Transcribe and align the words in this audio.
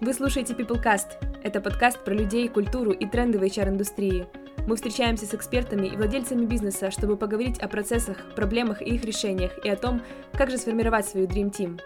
Вы 0.00 0.14
слушаете 0.14 0.54
PeopleCast. 0.54 1.42
Это 1.42 1.60
подкаст 1.60 2.04
про 2.04 2.14
людей, 2.14 2.48
культуру 2.48 2.92
и 2.92 3.04
тренды 3.04 3.36
в 3.36 3.42
HR-индустрии. 3.42 4.28
Мы 4.68 4.76
встречаемся 4.76 5.26
с 5.26 5.34
экспертами 5.34 5.88
и 5.88 5.96
владельцами 5.96 6.44
бизнеса, 6.44 6.92
чтобы 6.92 7.16
поговорить 7.16 7.58
о 7.58 7.66
процессах, 7.66 8.16
проблемах 8.36 8.80
и 8.80 8.94
их 8.94 9.04
решениях, 9.04 9.50
и 9.64 9.68
о 9.68 9.74
том, 9.74 10.00
как 10.34 10.52
же 10.52 10.58
сформировать 10.58 11.04
свою 11.04 11.26
Dream 11.26 11.50
Team. 11.50 11.80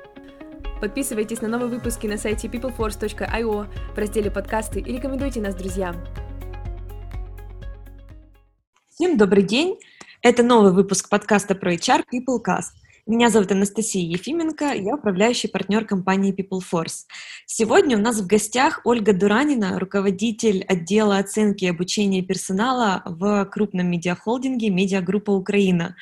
Подписывайтесь 0.78 1.40
на 1.40 1.48
новые 1.48 1.70
выпуски 1.70 2.06
на 2.06 2.18
сайте 2.18 2.48
peopleforce.io 2.48 3.66
в 3.94 3.98
разделе 3.98 4.30
«Подкасты» 4.30 4.80
и 4.80 4.92
рекомендуйте 4.92 5.40
нас 5.40 5.54
друзьям. 5.54 5.96
Всем 8.90 9.16
добрый 9.16 9.42
день! 9.42 9.78
Это 10.20 10.42
новый 10.42 10.72
выпуск 10.72 11.08
подкаста 11.08 11.54
про 11.54 11.72
HR 11.72 12.04
PeopleCast. 12.12 12.81
Меня 13.04 13.30
зовут 13.30 13.50
Анастасия 13.50 14.08
Ефименко, 14.08 14.74
я 14.74 14.94
управляющий 14.94 15.48
партнер 15.48 15.84
компании 15.84 16.32
PeopleForce. 16.32 17.06
Сегодня 17.46 17.98
у 17.98 18.00
нас 18.00 18.20
в 18.20 18.28
гостях 18.28 18.80
Ольга 18.84 19.12
Дуранина, 19.12 19.80
руководитель 19.80 20.62
отдела 20.68 21.18
оценки 21.18 21.64
и 21.64 21.68
обучения 21.68 22.22
персонала 22.22 23.02
в 23.04 23.44
крупном 23.46 23.90
медиахолдинге 23.90 24.70
«Медиагруппа 24.70 25.32
Украина». 25.32 25.96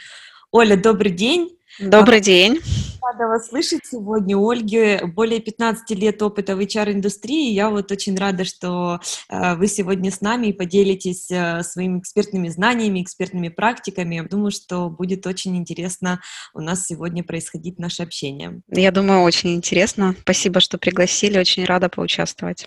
Оля, 0.51 0.77
добрый 0.77 1.13
день! 1.13 1.57
Добрый 1.81 2.21
день. 2.21 2.61
Рада 3.03 3.27
вас 3.27 3.49
слышать 3.49 3.81
сегодня. 3.91 4.37
У 4.37 4.51
Ольги 4.51 4.99
более 5.03 5.41
15 5.41 5.91
лет 5.99 6.21
опыта 6.21 6.55
в 6.55 6.61
HR-индустрии. 6.61 7.53
Я 7.53 7.71
вот 7.71 7.91
очень 7.91 8.17
рада, 8.19 8.45
что 8.45 9.01
э, 9.31 9.55
вы 9.55 9.67
сегодня 9.67 10.11
с 10.11 10.21
нами 10.21 10.49
и 10.49 10.53
поделитесь 10.53 11.31
э, 11.31 11.63
своими 11.63 12.01
экспертными 12.01 12.49
знаниями, 12.49 13.03
экспертными 13.03 13.49
практиками. 13.49 14.21
Думаю, 14.21 14.51
что 14.51 14.91
будет 14.91 15.27
очень 15.27 15.57
интересно 15.57 16.21
у 16.53 16.61
нас 16.61 16.85
сегодня 16.85 17.25
происходить 17.25 17.79
наше 17.79 18.03
общение. 18.03 18.61
Я 18.69 18.93
думаю, 18.93 19.23
очень 19.23 19.55
интересно. 19.55 20.15
Спасибо, 20.21 20.61
что 20.61 20.77
пригласили. 20.77 21.39
Очень 21.39 21.65
рада 21.65 21.89
поучаствовать. 21.89 22.67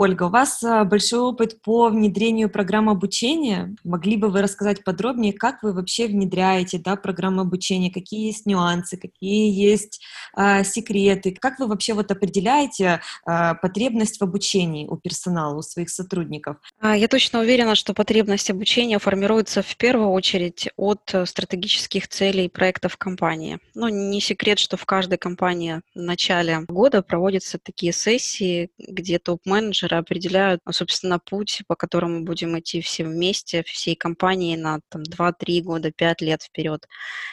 Ольга, 0.00 0.22
у 0.22 0.28
вас 0.30 0.62
а, 0.62 0.82
большой 0.84 1.20
опыт 1.20 1.60
по 1.60 1.90
внедрению 1.90 2.48
программ 2.48 2.88
обучения. 2.88 3.76
Могли 3.84 4.16
бы 4.16 4.30
вы 4.30 4.40
рассказать 4.40 4.82
подробнее, 4.82 5.34
как 5.34 5.62
вы 5.62 5.74
вообще 5.74 6.06
внедряете 6.06 6.78
да, 6.78 6.96
программы 6.96 7.42
обучения, 7.42 7.90
какие 7.90 8.28
есть 8.28 8.46
нюансы, 8.46 8.96
какие 8.96 9.52
есть 9.52 10.00
а, 10.32 10.64
секреты, 10.64 11.36
как 11.38 11.58
вы 11.58 11.66
вообще 11.66 11.92
вот 11.92 12.10
определяете 12.10 13.02
а, 13.26 13.56
потребность 13.56 14.18
в 14.18 14.22
обучении 14.22 14.86
у 14.86 14.96
персонала, 14.96 15.58
у 15.58 15.60
своих 15.60 15.90
сотрудников? 15.90 16.56
А, 16.80 16.96
я 16.96 17.06
точно 17.06 17.40
уверена, 17.40 17.74
что 17.74 17.92
потребность 17.92 18.48
обучения 18.48 18.98
формируется 18.98 19.60
в 19.60 19.76
первую 19.76 20.12
очередь 20.12 20.70
от 20.78 21.10
э, 21.12 21.26
стратегических 21.26 22.08
целей 22.08 22.48
проектов 22.48 22.96
компании. 22.96 23.58
Ну, 23.74 23.88
не 23.88 24.22
секрет, 24.22 24.60
что 24.60 24.78
в 24.78 24.86
каждой 24.86 25.18
компании 25.18 25.82
в 25.94 26.00
начале 26.00 26.60
года 26.68 27.02
проводятся 27.02 27.58
такие 27.58 27.92
сессии, 27.92 28.70
где 28.78 29.18
топ-менеджеры 29.18 29.89
менеджеры 29.90 29.96
определяют, 29.98 30.60
а, 30.64 30.72
собственно, 30.72 31.18
путь, 31.18 31.62
по 31.66 31.74
которому 31.74 32.24
будем 32.24 32.58
идти 32.58 32.80
все 32.80 33.04
вместе, 33.04 33.62
всей 33.62 33.94
компанией 33.94 34.56
на 34.56 34.80
там, 34.88 35.02
2-3 35.02 35.62
года, 35.62 35.90
5 35.92 36.22
лет 36.22 36.42
вперед. 36.42 36.86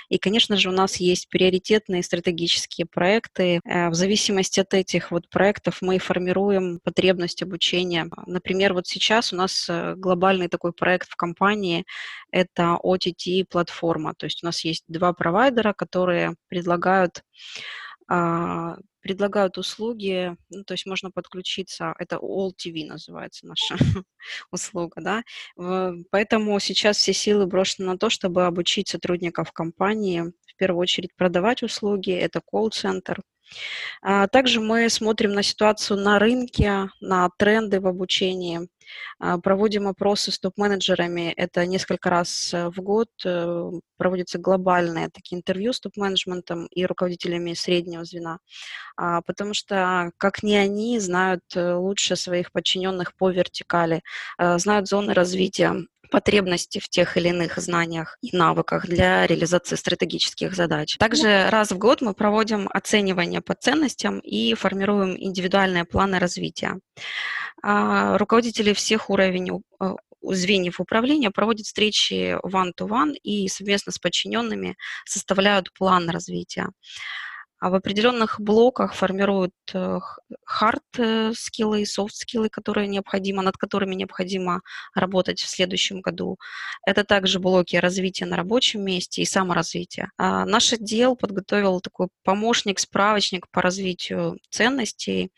И, 0.10 0.18
конечно 0.18 0.58
же, 0.58 0.70
у 0.70 0.72
нас 0.72 0.98
есть 0.98 1.30
приоритетные 1.30 2.04
стратегические 2.04 2.86
проекты. 2.86 3.60
Э, 3.66 3.90
в 3.90 3.94
зависимости 3.94 4.60
от 4.60 4.74
этих 4.74 5.12
вот 5.12 5.30
проектов 5.30 5.82
мы 5.82 6.00
формируем 6.00 6.80
потребность 6.84 7.44
обучения. 7.44 8.10
Например, 8.28 8.74
вот 8.74 8.88
сейчас 8.88 9.34
у 9.34 9.36
нас 9.36 9.70
э, 9.70 9.96
глобальный 9.96 10.48
такой 10.48 10.72
проект 10.72 11.10
в 11.10 11.16
компании– 11.16 11.86
это 12.32 12.78
OTT-платформа. 12.84 14.14
То 14.18 14.26
есть 14.26 14.44
у 14.44 14.46
нас 14.46 14.66
есть 14.66 14.84
два 14.88 15.14
провайдера, 15.14 15.74
которые 15.74 16.36
предлагают 16.50 17.24
а, 18.10 18.78
предлагают 19.08 19.58
услуги, 19.58 20.36
ну, 20.50 20.66
то 20.66 20.74
есть 20.74 20.86
можно 20.86 21.12
подключиться, 21.12 21.94
это 21.98 22.18
All 22.18 22.52
TV 22.52 22.86
называется 22.86 23.48
наша 23.48 23.78
услуга, 24.52 25.02
да, 25.02 25.24
поэтому 26.12 26.60
сейчас 26.60 26.98
все 26.98 27.14
силы 27.14 27.46
брошены 27.46 27.88
на 27.88 27.98
то, 27.98 28.10
чтобы 28.10 28.46
обучить 28.46 28.90
сотрудников 28.90 29.54
компании, 29.54 30.34
в 30.46 30.56
первую 30.58 30.82
очередь 30.82 31.16
продавать 31.16 31.64
услуги, 31.64 32.12
это 32.12 32.42
колл-центр, 32.42 33.22
а 34.02 34.28
также 34.28 34.60
мы 34.60 34.90
смотрим 34.90 35.32
на 35.32 35.42
ситуацию 35.42 35.98
на 35.98 36.20
рынке, 36.20 36.90
на 37.00 37.30
тренды 37.38 37.80
в 37.80 37.88
обучении, 37.88 38.68
проводим 39.44 39.88
опросы 39.88 40.32
с 40.32 40.40
топ-менеджерами. 40.40 41.34
Это 41.36 41.66
несколько 41.66 42.10
раз 42.10 42.54
э, 42.54 42.70
в 42.70 42.82
год 42.82 43.10
э, 43.26 43.72
проводятся 43.98 44.38
глобальные 44.40 45.10
такие 45.10 45.38
интервью 45.38 45.74
с 45.74 45.80
топ-менеджментом 45.80 46.68
и 46.68 46.86
руководителями 46.86 47.54
среднего 47.54 48.04
звена, 48.04 48.40
а, 48.96 49.22
потому 49.22 49.54
что 49.54 50.12
как 50.18 50.44
ни 50.44 50.54
они 50.54 51.00
знают 51.00 51.44
э, 51.56 51.74
лучше 51.74 52.16
своих 52.16 52.52
подчиненных 52.52 53.16
по 53.16 53.30
вертикали, 53.30 54.02
знают 54.38 54.88
зоны 54.88 55.14
развития 55.14 55.76
потребности 56.10 56.80
в 56.80 56.90
тех 56.90 57.18
или 57.18 57.30
иных 57.30 57.58
знаниях 57.58 58.18
и 58.22 58.36
навыках 58.36 58.88
для 58.88 59.28
реализации 59.28 59.76
стратегических 59.76 60.56
задач. 60.56 60.98
Также 60.98 61.50
раз 61.50 61.72
в 61.72 61.78
год 61.78 62.02
мы 62.02 62.14
проводим 62.14 62.70
оценивание 62.72 63.42
по 63.42 63.54
ценностям 63.54 64.20
и 64.20 64.54
формируем 64.54 65.16
индивидуальные 65.18 65.86
планы 65.86 66.20
развития. 66.20 66.80
А, 67.64 68.18
руководители 68.18 68.74
всех 68.74 69.10
уровней 69.10 69.52
э, 69.82 69.94
звеньев 70.22 70.80
управления 70.80 71.32
проводят 71.32 71.66
встречи 71.66 72.38
one-to-one 72.46 73.14
и 73.24 73.48
совместно 73.48 73.92
с 73.92 74.00
подчиненными 74.00 74.76
составляют 75.06 75.74
план 75.74 76.10
развития 76.10 76.70
а 77.60 77.70
в 77.70 77.76
определенных 77.76 78.40
блоках 78.40 78.94
формируют 78.94 79.54
хард-скиллы 80.46 81.80
э, 81.80 81.82
и 81.82 81.86
софт-скиллы, 81.86 82.50
которые 82.50 82.88
необходимо, 82.88 83.42
над 83.42 83.58
которыми 83.58 83.96
необходимо 83.96 84.62
работать 84.94 85.40
в 85.40 85.48
следующем 85.48 86.02
году. 86.02 86.38
Это 86.86 87.04
также 87.04 87.40
блоки 87.40 87.76
развития 87.76 88.26
на 88.26 88.38
рабочем 88.38 88.84
месте 88.84 89.22
и 89.22 89.26
саморазвития. 89.26 90.12
А 90.18 90.46
наш 90.46 90.74
отдел 90.74 91.16
подготовил 91.16 91.82
такой 91.82 92.10
помощник, 92.24 92.80
справочник 92.80 93.48
по 93.52 93.62
развитию 93.62 94.38
ценностей, 94.50 95.32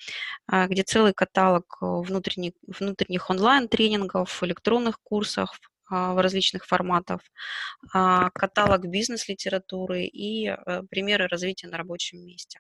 а, 0.48 0.68
где 0.68 0.84
целый 0.84 1.14
каталог 1.14 1.78
внутренних, 1.82 2.54
внутренних 2.68 3.30
онлайн-тренингов, 3.30 4.44
электронных 4.44 5.00
курсов, 5.02 5.60
в 5.90 6.22
различных 6.22 6.66
форматах, 6.66 7.22
а, 7.94 8.30
каталог 8.32 8.86
бизнес-литературы 8.88 10.04
и 10.04 10.48
э, 10.48 10.84
примеры 10.90 11.28
развития 11.28 11.68
на 11.68 11.78
рабочем 11.78 12.20
месте. 12.26 12.60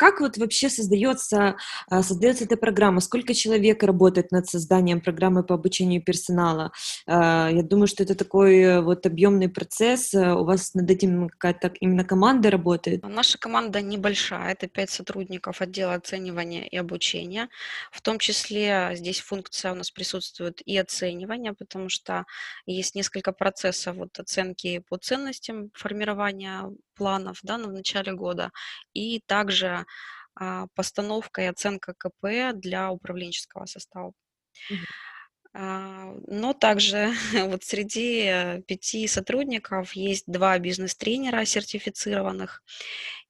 Как 0.00 0.20
вот 0.20 0.38
вообще 0.38 0.70
создается, 0.70 1.56
а, 1.90 2.02
создается 2.02 2.44
эта 2.44 2.56
программа? 2.56 3.02
Сколько 3.02 3.34
человек 3.34 3.82
работает 3.82 4.32
над 4.32 4.48
созданием 4.48 5.02
программы 5.02 5.42
по 5.44 5.56
обучению 5.56 6.02
персонала? 6.02 6.72
А, 7.06 7.50
я 7.50 7.62
думаю, 7.62 7.86
что 7.86 8.02
это 8.02 8.14
такой 8.14 8.60
э, 8.60 8.80
вот 8.80 9.04
объемный 9.04 9.50
процесс. 9.50 10.14
Э, 10.14 10.32
у 10.32 10.44
вас 10.44 10.72
над 10.72 10.90
этим 10.90 11.28
какая-то 11.28 11.70
именно 11.80 12.02
команда 12.02 12.50
работает? 12.50 13.02
Наша 13.06 13.36
команда 13.36 13.82
небольшая, 13.82 14.52
это 14.52 14.68
пять 14.68 14.88
сотрудников 14.88 15.60
отдела 15.60 15.92
оценивания 15.92 16.64
и 16.66 16.78
обучения. 16.78 17.50
В 17.92 18.00
том 18.00 18.18
числе 18.18 18.92
здесь 18.94 19.20
функция 19.20 19.72
у 19.72 19.74
нас 19.74 19.90
присутствует 19.90 20.62
и 20.64 20.78
оценивание, 20.78 21.52
потому 21.52 21.90
что 21.90 22.24
есть 22.64 22.94
несколько 22.94 23.32
процессов 23.32 23.96
вот 23.96 24.18
оценки 24.18 24.82
по 24.88 24.96
ценностям 24.96 25.70
формирования 25.74 26.70
планов 27.00 27.38
да, 27.42 27.56
в 27.56 27.72
начале 27.72 28.12
года, 28.12 28.50
и 28.92 29.20
также 29.26 29.86
а, 30.34 30.66
постановка 30.74 31.40
и 31.40 31.46
оценка 31.46 31.94
КП 31.96 32.52
для 32.54 32.90
управленческого 32.90 33.64
состава. 33.64 34.12
А, 35.54 36.12
но 36.26 36.52
также 36.52 37.12
вот 37.48 37.64
среди 37.64 38.24
э, 38.26 38.62
пяти 38.68 39.08
сотрудников 39.08 39.94
есть 39.94 40.24
два 40.26 40.58
бизнес-тренера 40.58 41.46
сертифицированных. 41.46 42.62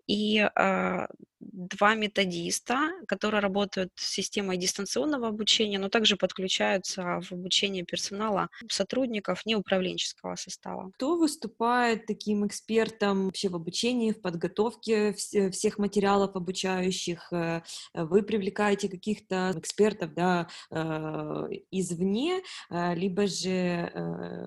И 0.08 0.40
а, 0.40 1.06
два 1.40 1.94
методиста, 1.94 2.90
которые 3.06 3.40
работают 3.40 3.90
с 3.94 4.06
системой 4.06 4.56
дистанционного 4.56 5.28
обучения, 5.28 5.78
но 5.78 5.88
также 5.88 6.16
подключаются 6.16 7.20
в 7.22 7.32
обучение 7.32 7.84
персонала 7.84 8.48
сотрудников 8.68 9.46
неуправленческого 9.46 10.36
состава. 10.36 10.90
Кто 10.96 11.16
выступает 11.16 12.06
таким 12.06 12.46
экспертом 12.46 13.26
вообще 13.26 13.48
в 13.48 13.56
обучении, 13.56 14.12
в 14.12 14.20
подготовке 14.20 15.12
всех 15.12 15.78
материалов 15.78 16.36
обучающих? 16.36 17.32
Э, 17.32 17.62
вы 17.94 18.22
привлекаете 18.22 18.88
каких-то 18.88 19.52
экспертов 19.56 20.14
да, 20.14 20.48
э, 20.70 21.48
извне, 21.70 22.42
э, 22.70 22.94
либо 22.94 23.26
же 23.26 23.50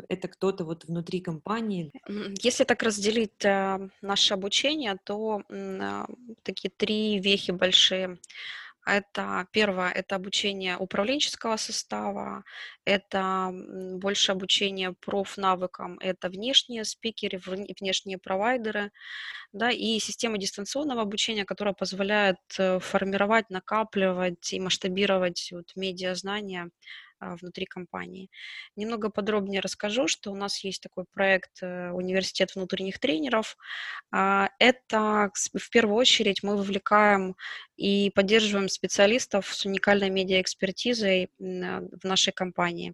это 0.10 0.28
кто-то 0.28 0.66
вот 0.66 0.86
внутри 0.86 1.22
компании? 1.22 1.92
Если 2.42 2.64
так 2.64 2.84
разделить 2.84 3.44
наше 4.02 4.34
обучение, 4.34 4.98
то 5.04 5.42
такие 6.44 6.70
три 6.84 7.20
вехи 7.20 7.52
большие. 7.52 8.18
Это 8.86 9.48
первое, 9.54 9.90
это 9.90 10.16
обучение 10.16 10.76
управленческого 10.76 11.56
состава, 11.56 12.44
это 12.84 13.50
больше 13.54 14.34
обучение 14.34 14.92
профнавыкам, 14.92 15.98
это 16.00 16.28
внешние 16.28 16.84
спикеры, 16.84 17.40
внешние 17.80 18.18
провайдеры, 18.18 18.92
да, 19.54 19.70
и 19.72 20.00
система 20.00 20.38
дистанционного 20.38 21.04
обучения, 21.04 21.46
которая 21.46 21.74
позволяет 21.74 22.40
э, 22.60 22.80
формировать, 22.80 23.50
накапливать 23.50 24.52
и 24.52 24.60
масштабировать 24.60 25.50
вот 25.54 25.72
медиазнания 25.78 26.64
а, 26.64 26.70
внутри 27.40 27.66
компании. 27.66 28.30
Немного 28.76 29.10
подробнее 29.10 29.62
расскажу, 29.62 30.08
что 30.08 30.32
у 30.32 30.36
нас 30.36 30.64
есть 30.64 30.82
такой 30.82 31.06
проект 31.12 31.62
э, 31.62 31.92
«Университет 31.92 32.56
внутренних 32.56 33.00
тренеров». 33.00 33.58
А, 34.12 34.50
это 34.60 35.32
в 35.54 35.70
первую 35.70 35.98
очередь 35.98 36.44
мы 36.44 36.56
вовлекаем 36.58 37.36
и 37.78 38.12
поддерживаем 38.14 38.70
специалистов 38.70 39.54
с 39.54 39.66
уникальной 39.66 40.10
медиаэкспертизой 40.10 41.30
в 41.40 42.04
нашей 42.04 42.32
компании. 42.32 42.94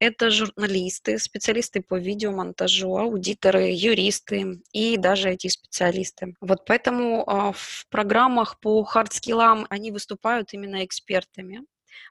Это 0.00 0.30
журналисты, 0.30 1.18
специалисты 1.18 1.82
по 1.82 1.98
видеомонтажу, 1.98 2.96
аудиторы, 2.96 3.70
юристы 3.70 4.60
и 4.72 4.96
даже 4.96 5.30
IT-специалисты. 5.30 6.34
Вот 6.40 6.64
поэтому 6.66 7.24
а, 7.26 7.52
в 7.52 7.86
программах 7.90 8.60
по 8.60 8.82
hard 8.84 9.14
skill 9.14 9.51
ам 9.51 9.66
они 9.70 9.90
выступают 9.90 10.52
именно 10.52 10.84
экспертами. 10.84 11.62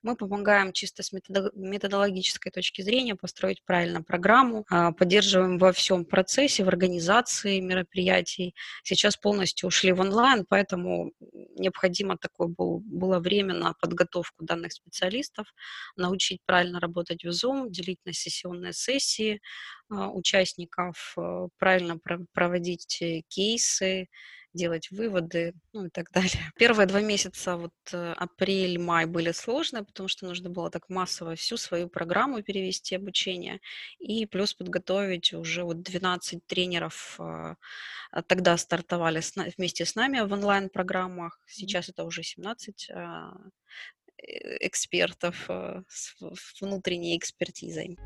Мы 0.01 0.15
помогаем 0.15 0.73
чисто 0.73 1.03
с 1.03 1.11
методологической 1.11 2.51
точки 2.51 2.81
зрения 2.81 3.15
построить 3.15 3.63
правильно 3.63 4.01
программу, 4.01 4.65
а, 4.69 4.91
поддерживаем 4.91 5.57
во 5.57 5.71
всем 5.71 6.05
процессе, 6.05 6.63
в 6.63 6.67
организации 6.67 7.59
мероприятий. 7.59 8.55
Сейчас 8.83 9.17
полностью 9.17 9.67
ушли 9.67 9.91
в 9.91 9.99
онлайн, 9.99 10.45
поэтому 10.47 11.11
необходимо 11.57 12.17
такое 12.17 12.47
был, 12.47 12.79
было 12.79 13.19
время 13.19 13.53
на 13.53 13.73
подготовку 13.73 14.45
данных 14.45 14.73
специалистов, 14.73 15.47
научить 15.95 16.41
правильно 16.45 16.79
работать 16.79 17.23
в 17.23 17.29
Zoom, 17.29 17.69
делить 17.69 17.99
на 18.05 18.13
сессионные 18.13 18.73
сессии 18.73 19.41
а, 19.89 20.09
участников, 20.09 21.13
э, 21.17 21.47
правильно 21.57 21.97
проводить 22.33 23.01
э, 23.01 23.21
кейсы, 23.27 24.09
делать 24.57 24.91
выводы, 24.91 25.53
ну 25.73 25.85
и 25.85 25.89
так 25.89 26.11
далее. 26.11 26.31
Первые 26.57 26.87
два 26.87 27.01
месяца, 27.01 27.55
вот 27.55 27.73
э, 27.93 28.13
апрель-май 28.17 29.05
были 29.05 29.31
сложные, 29.31 29.83
потому 29.83 30.09
что 30.09 30.25
нужно 30.25 30.49
было 30.49 30.69
так 30.69 30.89
массово 30.89 31.35
всю 31.35 31.57
свою 31.57 31.87
программу 31.87 32.41
перевести 32.43 32.95
обучение 32.95 33.59
и 33.99 34.25
плюс 34.25 34.53
подготовить 34.53 35.33
уже 35.33 35.63
вот 35.63 35.81
12 35.81 36.45
тренеров 36.45 37.15
а, 37.19 37.55
а, 38.11 38.21
тогда 38.23 38.57
стартовали 38.57 39.21
вместе 39.57 39.85
с 39.85 39.95
нами 39.95 40.19
в 40.19 40.33
онлайн-программах, 40.33 41.39
сейчас 41.47 41.89
это 41.89 42.03
уже 42.03 42.23
17 42.23 42.89
а, 42.91 43.31
э, 44.17 44.65
экспертов 44.65 45.49
с 45.87 46.15
внутренней 46.61 47.17
экспертизой. 47.17 47.97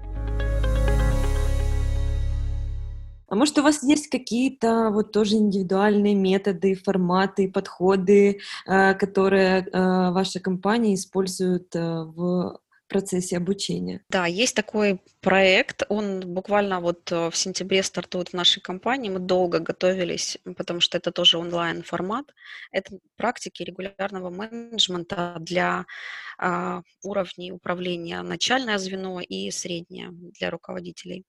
А 3.31 3.35
может, 3.35 3.57
у 3.57 3.63
вас 3.63 3.81
есть 3.81 4.09
какие-то 4.09 4.89
вот 4.91 5.13
тоже 5.13 5.37
индивидуальные 5.37 6.15
методы, 6.15 6.75
форматы, 6.75 7.49
подходы, 7.49 8.41
э, 8.67 8.93
которые 8.95 9.61
э, 9.61 10.11
ваша 10.11 10.41
компания 10.41 10.95
использует 10.95 11.73
э, 11.73 11.79
в 11.79 12.59
процессе 12.89 13.37
обучения? 13.37 14.01
Да, 14.09 14.25
есть 14.25 14.53
такой 14.53 14.99
проект, 15.21 15.83
он 15.87 16.19
буквально 16.33 16.81
вот 16.81 17.09
в 17.09 17.31
сентябре 17.33 17.83
стартует 17.83 18.29
в 18.29 18.33
нашей 18.33 18.61
компании, 18.61 19.09
мы 19.09 19.19
долго 19.19 19.59
готовились, 19.59 20.37
потому 20.57 20.81
что 20.81 20.97
это 20.97 21.13
тоже 21.13 21.37
онлайн-формат, 21.37 22.25
это 22.73 22.99
практики 23.15 23.63
регулярного 23.63 24.29
менеджмента 24.29 25.37
для 25.39 25.85
а, 26.37 26.81
уровней 27.01 27.53
управления 27.53 28.21
начальное 28.23 28.77
звено 28.77 29.21
и 29.21 29.49
среднее 29.51 30.09
для 30.11 30.49
руководителей. 30.49 31.23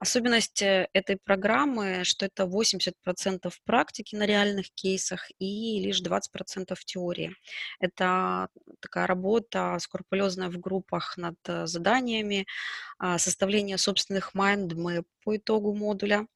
Особенность 0.00 0.62
э, 0.62 0.88
этой 0.94 1.18
программы, 1.18 2.04
что 2.04 2.24
это 2.24 2.44
80% 2.44 3.52
практики 3.66 4.16
на 4.16 4.24
реальных 4.24 4.70
кейсах 4.74 5.30
и 5.38 5.78
лишь 5.78 6.00
20% 6.00 6.74
теории. 6.86 7.36
Это 7.80 8.48
такая 8.80 9.06
работа 9.06 9.76
скрупулезная 9.78 10.48
в 10.48 10.58
группах 10.58 11.18
над 11.18 11.36
э, 11.46 11.66
заданиями, 11.66 12.46
а, 12.98 13.18
составление 13.18 13.76
собственных 13.76 14.34
map 14.34 15.04
по 15.22 15.36
итогу 15.36 15.74
модуля. 15.74 16.26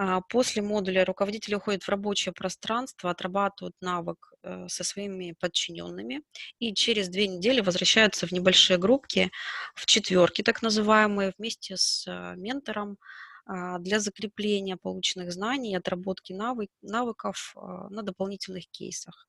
А, 0.00 0.20
после 0.20 0.62
модуля 0.62 1.04
руководители 1.04 1.56
уходят 1.56 1.82
в 1.82 1.88
рабочее 1.88 2.32
пространство, 2.32 3.10
отрабатывают 3.10 3.74
навык 3.80 4.32
э, 4.44 4.68
со 4.68 4.84
своими 4.84 5.34
подчиненными 5.40 6.22
и 6.60 6.72
через 6.72 7.08
две 7.08 7.26
недели 7.26 7.60
возвращаются 7.60 8.28
в 8.28 8.30
небольшие 8.30 8.78
группки, 8.78 9.32
в 9.74 9.86
четверки 9.86 10.42
так 10.42 10.62
называемые, 10.62 11.32
вместе 11.36 11.76
с 11.76 12.06
э, 12.06 12.36
ментором 12.36 12.96
а, 13.44 13.80
для 13.80 13.98
закрепления 13.98 14.76
полученных 14.76 15.32
знаний 15.32 15.74
отработки 15.74 16.32
навык, 16.32 16.70
навыков 16.80 17.54
а, 17.56 17.88
на 17.88 18.04
дополнительных 18.04 18.68
кейсах. 18.70 19.26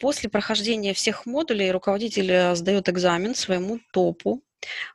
После 0.00 0.30
прохождения 0.30 0.94
всех 0.94 1.26
модулей 1.26 1.70
руководитель 1.72 2.32
э, 2.32 2.54
сдает 2.56 2.88
экзамен 2.88 3.34
своему 3.34 3.80
топу. 3.92 4.42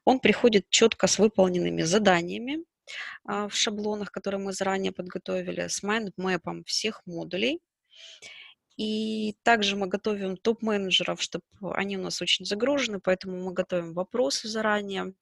Он 0.03 0.19
приходит 0.19 0.67
четко 0.71 1.05
с 1.05 1.19
выполненными 1.19 1.83
заданиями, 1.83 2.65
в 3.25 3.51
шаблонах, 3.51 4.12
которые 4.12 4.39
мы 4.39 4.54
заранее 4.54 4.92
подготовили, 4.92 5.68
с 5.68 5.83
майндмэпом 5.83 6.63
всех 6.66 7.01
модулей. 7.06 7.62
И 8.81 9.36
также 9.44 9.75
мы 9.75 9.86
готовим 9.86 10.38
топ-менеджеров, 10.38 11.22
чтобы 11.22 11.44
они 11.75 11.98
у 11.98 12.01
нас 12.01 12.19
очень 12.19 12.45
загружены, 12.45 13.00
поэтому 13.00 13.38
мы 13.38 13.54
готовим 13.54 13.94
вопросы 13.94 14.48
заранее, 14.48 15.13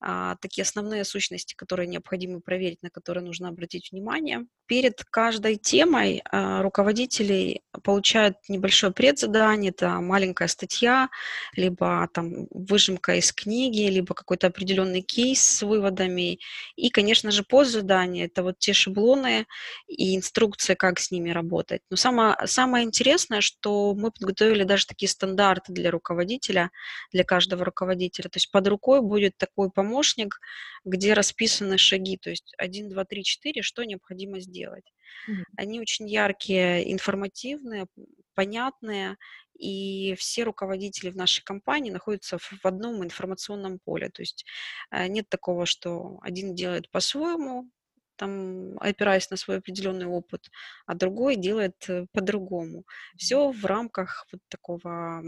а, 0.00 0.36
такие 0.36 0.64
основные 0.64 1.02
сущности, 1.04 1.54
которые 1.54 1.86
необходимо 1.86 2.40
проверить, 2.40 2.82
на 2.82 2.90
которые 2.90 3.24
нужно 3.24 3.48
обратить 3.48 3.90
внимание. 3.90 4.44
Перед 4.66 5.02
каждой 5.04 5.56
темой 5.56 6.22
а, 6.30 6.60
руководители 6.60 7.62
получают 7.82 8.36
небольшое 8.48 8.92
предзадание, 8.92 9.70
это 9.70 10.00
маленькая 10.02 10.48
статья, 10.48 11.08
либо 11.54 12.08
там 12.12 12.46
выжимка 12.50 13.14
из 13.14 13.32
книги, 13.32 13.88
либо 13.88 14.12
какой-то 14.14 14.48
определенный 14.48 15.00
кейс 15.00 15.40
с 15.40 15.62
выводами. 15.62 16.38
И, 16.76 16.90
конечно 16.90 17.30
же, 17.30 17.44
постзадание, 17.44 18.26
это 18.26 18.42
вот 18.42 18.58
те 18.58 18.74
шаблоны 18.74 19.46
и 19.88 20.14
инструкции, 20.16 20.74
как 20.74 20.98
с 20.98 21.10
ними 21.10 21.30
работать. 21.30 21.80
Но 21.90 21.96
самое, 21.96 22.36
самое 22.44 22.84
интересное, 22.84 23.05
что 23.40 23.94
мы 23.94 24.10
подготовили 24.10 24.64
даже 24.64 24.86
такие 24.86 25.08
стандарты 25.08 25.72
для 25.72 25.90
руководителя, 25.90 26.70
для 27.12 27.24
каждого 27.24 27.64
руководителя. 27.64 28.28
То 28.28 28.36
есть 28.36 28.50
под 28.50 28.66
рукой 28.68 29.00
будет 29.00 29.36
такой 29.36 29.70
помощник, 29.70 30.40
где 30.84 31.14
расписаны 31.14 31.78
шаги, 31.78 32.16
то 32.16 32.30
есть 32.30 32.54
1, 32.58 32.90
2, 32.90 33.04
3, 33.04 33.22
4, 33.24 33.62
что 33.62 33.84
необходимо 33.84 34.40
сделать. 34.40 34.84
Mm-hmm. 35.28 35.44
Они 35.56 35.80
очень 35.80 36.08
яркие, 36.08 36.92
информативные, 36.92 37.86
понятные, 38.34 39.16
и 39.58 40.14
все 40.18 40.44
руководители 40.44 41.10
в 41.10 41.16
нашей 41.16 41.42
компании 41.42 41.90
находятся 41.90 42.38
в 42.38 42.64
одном 42.64 43.02
информационном 43.02 43.78
поле. 43.78 44.10
То 44.10 44.22
есть 44.22 44.44
э, 44.90 45.06
нет 45.08 45.28
такого, 45.28 45.66
что 45.66 46.18
один 46.22 46.54
делает 46.54 46.90
по-своему, 46.90 47.70
там, 48.16 48.76
опираясь 48.78 49.30
на 49.30 49.36
свой 49.36 49.58
определенный 49.58 50.06
опыт, 50.06 50.50
а 50.86 50.94
другой 50.94 51.36
делает 51.36 51.88
э, 51.88 52.06
по-другому. 52.12 52.84
Все 53.16 53.50
в 53.50 53.64
рамках 53.64 54.26
вот 54.32 54.40
такого 54.48 55.22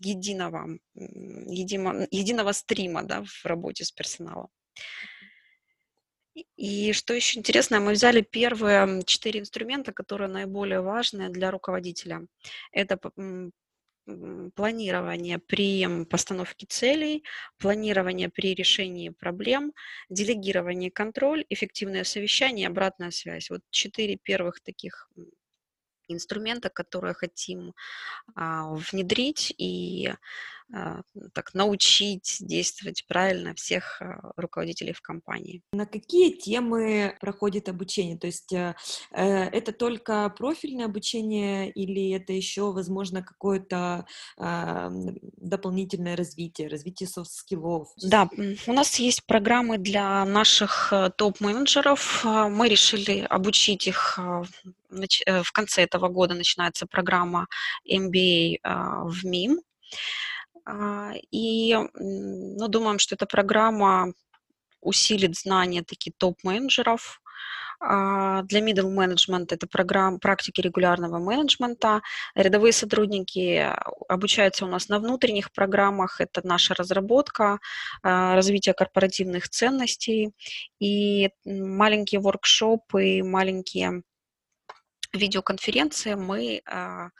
единого, 0.00 0.78
единого, 0.94 2.06
единого 2.10 2.52
стрима 2.52 3.02
да, 3.02 3.22
в 3.24 3.46
работе 3.46 3.84
с 3.84 3.92
персоналом. 3.92 4.48
И 6.56 6.92
что 6.92 7.12
еще 7.12 7.38
интересно, 7.38 7.80
мы 7.80 7.92
взяли 7.92 8.22
первые 8.22 9.02
четыре 9.04 9.40
инструмента, 9.40 9.92
которые 9.92 10.28
наиболее 10.28 10.80
важные 10.80 11.28
для 11.28 11.50
руководителя. 11.50 12.26
Это 12.72 12.98
планирование 14.54 15.38
при 15.38 16.04
постановке 16.04 16.66
целей, 16.66 17.24
планирование 17.58 18.28
при 18.28 18.54
решении 18.54 19.10
проблем, 19.10 19.72
делегирование 20.08 20.90
контроль, 20.90 21.44
эффективное 21.48 22.04
совещание 22.04 22.68
обратная 22.68 23.10
связь. 23.10 23.50
Вот 23.50 23.62
четыре 23.70 24.16
первых 24.16 24.60
таких 24.60 25.10
инструмента, 26.08 26.68
которые 26.68 27.14
хотим 27.14 27.74
а, 28.34 28.74
внедрить 28.74 29.54
и 29.56 30.12
а, 30.74 31.02
так 31.34 31.52
научить 31.54 32.38
действовать 32.40 33.04
правильно 33.06 33.54
всех 33.54 34.00
а, 34.00 34.32
руководителей 34.36 34.94
в 34.94 35.02
компании. 35.02 35.62
На 35.72 35.84
какие 35.84 36.32
темы 36.32 37.14
проходит 37.20 37.68
обучение? 37.68 38.16
То 38.16 38.26
есть 38.26 38.52
э, 38.54 38.74
э, 39.10 39.24
это 39.24 39.72
только 39.72 40.30
профильное 40.30 40.86
обучение 40.86 41.70
или 41.70 42.12
это 42.12 42.32
еще, 42.32 42.72
возможно, 42.72 43.22
какое-то 43.22 44.06
э, 44.38 44.88
дополнительное 45.36 46.16
развитие, 46.16 46.68
развитие 46.68 47.08
soft 47.08 47.35
skill 47.35 47.68
ов? 47.68 47.88
Да, 48.02 48.30
у 48.66 48.72
нас 48.72 48.98
есть 48.98 49.26
программы 49.26 49.76
для 49.76 50.24
наших 50.24 50.90
э, 50.92 51.10
топ-менеджеров. 51.14 52.24
Мы 52.24 52.68
решили 52.68 53.26
обучить 53.28 53.86
их 53.86 54.18
в 54.92 55.52
конце 55.52 55.82
этого 55.82 56.08
года 56.08 56.34
начинается 56.34 56.86
программа 56.86 57.46
MBA 57.90 58.58
в 58.64 59.24
МИМ. 59.24 59.60
И 61.30 61.76
ну, 61.94 62.68
думаем, 62.68 62.98
что 62.98 63.14
эта 63.14 63.26
программа 63.26 64.12
усилит 64.80 65.36
знания 65.36 65.82
таких 65.82 66.14
топ-менеджеров, 66.18 67.22
а, 67.84 68.42
для 68.42 68.60
middle 68.60 68.94
management 68.94 69.46
это 69.50 69.66
программ 69.66 70.20
практики 70.20 70.60
регулярного 70.60 71.18
менеджмента. 71.18 72.00
Рядовые 72.34 72.72
сотрудники 72.72 73.68
обучаются 74.08 74.64
у 74.64 74.68
нас 74.68 74.88
на 74.88 75.00
внутренних 75.00 75.52
программах. 75.52 76.20
Это 76.20 76.46
наша 76.46 76.74
разработка, 76.74 77.58
а, 78.02 78.34
развитие 78.36 78.74
корпоративных 78.74 79.48
ценностей 79.48 80.32
и 80.78 81.30
маленькие 81.44 82.20
воркшопы, 82.20 83.22
маленькие 83.24 84.02
видеоконференции 85.12 86.14
мы 86.14 86.62
а, 86.66 87.10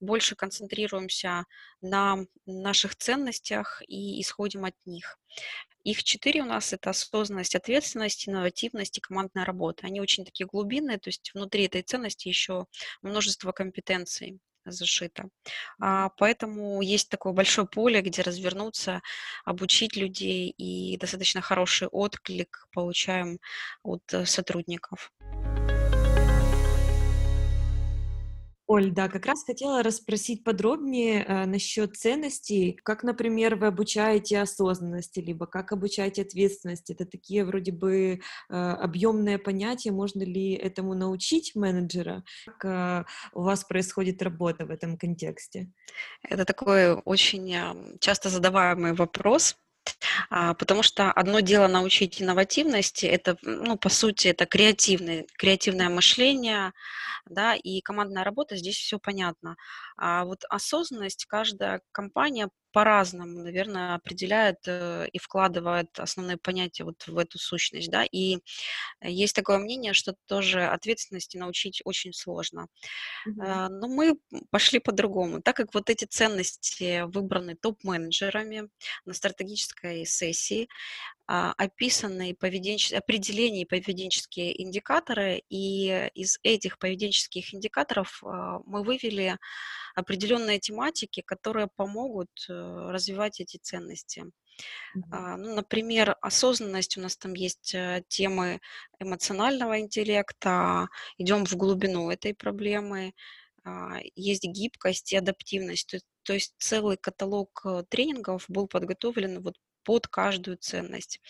больше 0.00 0.34
концентрируемся 0.34 1.44
на 1.80 2.18
наших 2.46 2.96
ценностях 2.96 3.82
и 3.86 4.20
исходим 4.20 4.64
от 4.64 4.74
них. 4.84 5.18
Их 5.84 6.04
четыре 6.04 6.42
у 6.42 6.44
нас– 6.44 6.72
это 6.74 6.90
осознанность, 6.90 7.56
ответственность, 7.56 8.28
инновативность 8.28 8.98
и 8.98 9.00
командная 9.00 9.44
работа. 9.44 9.86
Они 9.86 10.00
очень 10.00 10.24
такие 10.24 10.46
глубинные, 10.46 10.98
то 10.98 11.08
есть 11.08 11.32
внутри 11.34 11.64
этой 11.64 11.82
ценности 11.82 12.28
еще 12.28 12.66
множество 13.02 13.52
компетенций 13.52 14.38
зашито. 14.64 15.28
А, 15.80 16.10
поэтому 16.10 16.82
есть 16.82 17.08
такое 17.08 17.32
большое 17.32 17.66
поле, 17.66 18.00
где 18.00 18.22
развернуться, 18.22 19.02
обучить 19.44 19.96
людей, 19.96 20.50
и 20.50 20.96
достаточно 20.98 21.40
хороший 21.40 21.88
отклик 21.88 22.68
получаем 22.72 23.38
от 23.82 24.02
э, 24.12 24.24
сотрудников. 24.24 25.12
Оль, 28.72 28.90
да, 28.90 29.10
как 29.10 29.26
раз 29.26 29.44
хотела 29.44 29.82
расспросить 29.82 30.44
подробнее 30.44 31.26
э, 31.28 31.44
насчет 31.44 31.94
ценностей, 31.94 32.80
как, 32.82 33.02
например, 33.02 33.56
вы 33.56 33.66
обучаете 33.66 34.40
осознанности, 34.40 35.20
либо 35.20 35.44
как 35.44 35.72
обучаете 35.72 36.22
ответственности. 36.22 36.92
Это 36.92 37.04
такие 37.04 37.44
вроде 37.44 37.70
бы 37.70 38.20
э, 38.48 38.54
объемные 38.54 39.38
понятия, 39.38 39.90
можно 39.92 40.22
ли 40.22 40.54
этому 40.54 40.94
научить 40.94 41.54
менеджера? 41.54 42.24
Как 42.46 42.64
э, 42.64 43.04
у 43.34 43.42
вас 43.42 43.62
происходит 43.62 44.22
работа 44.22 44.64
в 44.64 44.70
этом 44.70 44.96
контексте? 44.96 45.70
Это 46.22 46.46
такой 46.46 46.94
очень 46.94 47.98
часто 48.00 48.30
задаваемый 48.30 48.94
вопрос, 48.94 49.58
потому 50.30 50.82
что 50.82 51.10
одно 51.12 51.40
дело 51.40 51.68
научить 51.68 52.20
инновативности, 52.22 53.06
это, 53.06 53.36
ну, 53.42 53.76
по 53.76 53.88
сути, 53.88 54.28
это 54.28 54.46
креативное, 54.46 55.26
креативное 55.38 55.88
мышление, 55.88 56.72
да, 57.26 57.54
и 57.54 57.80
командная 57.80 58.24
работа, 58.24 58.56
здесь 58.56 58.76
все 58.76 58.98
понятно. 58.98 59.56
А 59.96 60.24
вот 60.24 60.44
осознанность 60.48 61.26
каждая 61.26 61.80
компания 61.92 62.48
по-разному, 62.72 63.42
наверное, 63.42 63.94
определяет 63.94 64.58
э, 64.66 65.08
и 65.12 65.18
вкладывает 65.18 65.98
основные 65.98 66.36
понятия 66.36 66.84
вот 66.84 67.06
в 67.06 67.18
эту 67.18 67.38
сущность, 67.38 67.90
да, 67.90 68.04
и 68.04 68.38
есть 69.02 69.34
такое 69.36 69.58
мнение, 69.58 69.92
что 69.92 70.14
тоже 70.26 70.64
ответственности 70.64 71.36
научить 71.36 71.82
очень 71.84 72.12
сложно. 72.12 72.66
Mm-hmm. 73.28 73.68
Но 73.68 73.88
мы 73.88 74.16
пошли 74.50 74.78
по-другому, 74.78 75.42
так 75.42 75.56
как 75.56 75.74
вот 75.74 75.90
эти 75.90 76.04
ценности 76.04 77.02
выбраны 77.02 77.56
топ-менеджерами 77.56 78.68
на 79.04 79.14
стратегической 79.14 80.04
сессии, 80.06 80.68
описаны 81.32 82.34
поведенческие, 82.34 82.98
определения 82.98 83.62
и 83.62 83.64
поведенческие 83.64 84.62
индикаторы, 84.62 85.42
и 85.48 86.10
из 86.14 86.38
этих 86.42 86.78
поведенческих 86.78 87.54
индикаторов 87.54 88.22
а, 88.22 88.60
мы 88.66 88.82
вывели 88.82 89.38
определенные 89.94 90.58
тематики, 90.58 91.22
которые 91.22 91.68
помогут 91.74 92.30
э, 92.48 92.52
развивать 92.52 93.40
эти 93.40 93.58
ценности. 93.58 94.24
Mm-hmm. 94.96 95.36
Ну, 95.36 95.54
например, 95.54 96.16
осознанность, 96.22 96.96
у 96.96 97.00
нас 97.00 97.16
там 97.16 97.34
есть 97.34 97.74
э, 97.74 98.02
темы 98.08 98.60
эмоционального 99.00 99.80
интеллекта, 99.80 100.88
идем 101.18 101.44
в 101.44 101.54
глубину 101.56 102.10
этой 102.10 102.34
проблемы, 102.34 103.12
есть 104.16 104.44
гибкость 104.44 105.12
и 105.12 105.16
адаптивность. 105.16 105.88
То, 105.88 105.98
то 106.24 106.32
есть 106.32 106.54
целый 106.58 106.96
каталог 106.96 107.62
э, 107.64 107.84
тренингов 107.88 108.44
был 108.48 108.66
подготовлен 108.66 109.42
вот 109.42 109.56
под 109.84 110.08
каждую 110.08 110.56
ценность. 110.56 111.20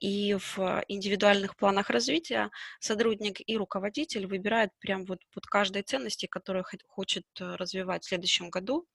И 0.00 0.34
в 0.34 0.84
индивидуальных 0.88 1.56
планах 1.56 1.90
развития 1.90 2.50
сотрудник 2.80 3.40
и 3.46 3.56
руководитель 3.56 4.26
выбирает 4.26 4.70
прям 4.78 5.04
вот 5.04 5.20
под 5.32 5.46
каждой 5.46 5.82
ценности, 5.82 6.26
которую 6.26 6.64
хочет 6.86 7.24
э, 7.40 7.54
развивать 7.56 8.04
в 8.04 8.08
следующем 8.08 8.50
году, 8.50 8.86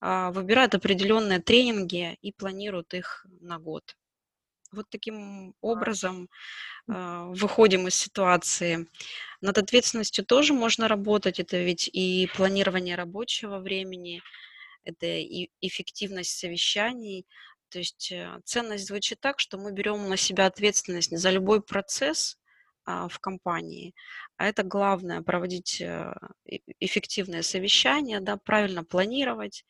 а, 0.00 0.30
выбирает 0.32 0.74
определенные 0.74 1.40
тренинги 1.40 2.16
и 2.22 2.32
планирует 2.32 2.94
их 2.94 3.26
на 3.40 3.58
год. 3.58 3.96
Вот 4.72 4.86
таким 4.88 5.54
образом 5.60 6.28
э, 6.88 7.26
выходим 7.34 7.88
из 7.88 7.96
ситуации. 7.96 8.86
Над 9.40 9.58
ответственностью 9.58 10.24
тоже 10.24 10.54
можно 10.54 10.86
работать. 10.86 11.40
Это 11.40 11.56
ведь 11.58 11.90
и 11.92 12.28
планирование 12.36 12.94
рабочего 12.94 13.58
времени, 13.58 14.22
это 14.84 15.06
и 15.06 15.50
эффективность 15.60 16.38
совещаний, 16.38 17.26
то 17.70 17.78
есть 17.78 18.12
э, 18.12 18.40
ценность 18.44 18.86
звучит 18.86 19.20
так, 19.20 19.40
что 19.40 19.58
мы 19.58 19.72
берем 19.72 20.08
на 20.08 20.16
себя 20.16 20.46
ответственность 20.46 21.16
за 21.16 21.30
любой 21.30 21.62
процесс 21.62 22.36
а, 22.84 23.08
в 23.08 23.18
компании, 23.18 23.94
а 24.36 24.46
это 24.46 24.62
главное 24.62 25.22
проводить 25.22 25.80
э, 25.80 26.12
эффективное 26.80 27.42
совещание, 27.42 28.20
да, 28.20 28.36
правильно 28.36 28.84
планировать, 28.84 29.64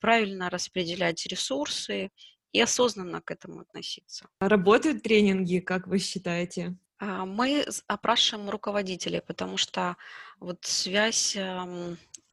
правильно 0.00 0.50
распределять 0.50 1.24
ресурсы 1.26 2.10
и 2.52 2.60
осознанно 2.60 3.20
к 3.20 3.30
этому 3.30 3.60
относиться. 3.60 4.26
Работают 4.40 5.02
тренинги, 5.02 5.60
как 5.60 5.86
вы 5.86 5.98
считаете? 5.98 6.76
А, 6.98 7.24
мы 7.26 7.66
опрашиваем 7.86 8.50
руководителей, 8.50 9.20
потому 9.20 9.56
что 9.56 9.96
вот 10.40 10.64
связь 10.64 11.36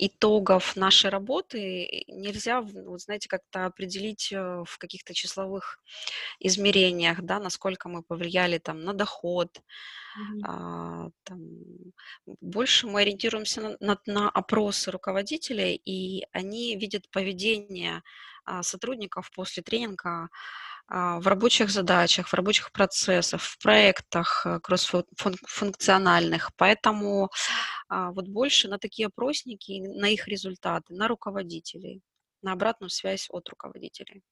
итогов 0.01 0.75
нашей 0.75 1.11
работы 1.11 2.03
нельзя, 2.07 2.61
вот 2.61 3.01
знаете, 3.01 3.29
как-то 3.29 3.65
определить 3.65 4.31
э, 4.33 4.63
в 4.65 4.77
каких-то 4.79 5.13
числовых 5.13 5.79
измерениях, 6.39 7.21
да, 7.21 7.39
насколько 7.39 7.87
мы 7.87 8.01
повлияли 8.01 8.57
там 8.57 8.83
на 8.83 8.93
доход. 8.93 9.49
Mm-hmm. 9.59 10.41
А, 10.45 11.09
там, 11.23 11.39
больше 12.41 12.87
мы 12.87 13.01
ориентируемся 13.01 13.61
на, 13.61 13.77
на, 13.79 13.97
на 14.07 14.29
опросы 14.29 14.89
руководителей, 14.89 15.79
и 15.85 16.25
они 16.31 16.75
видят 16.75 17.07
поведение 17.11 18.01
а, 18.43 18.63
сотрудников 18.63 19.31
после 19.31 19.61
тренинга 19.61 20.29
в 20.87 21.27
рабочих 21.27 21.69
задачах, 21.69 22.27
в 22.27 22.33
рабочих 22.33 22.71
процессах, 22.71 23.41
в 23.41 23.57
проектах 23.59 24.45
э, 24.45 24.59
кроссфункциональных. 24.59 26.51
Поэтому 26.57 27.29
а, 27.87 28.11
вот 28.11 28.27
больше 28.27 28.67
на 28.67 28.77
такие 28.77 29.07
опросники, 29.07 29.81
на 29.87 30.09
их 30.09 30.27
результаты, 30.27 30.93
на 30.93 31.07
руководителей, 31.07 32.01
на 32.41 32.53
обратную 32.53 32.89
связь 32.89 33.27
от 33.29 33.47
руководителей. 33.49 34.23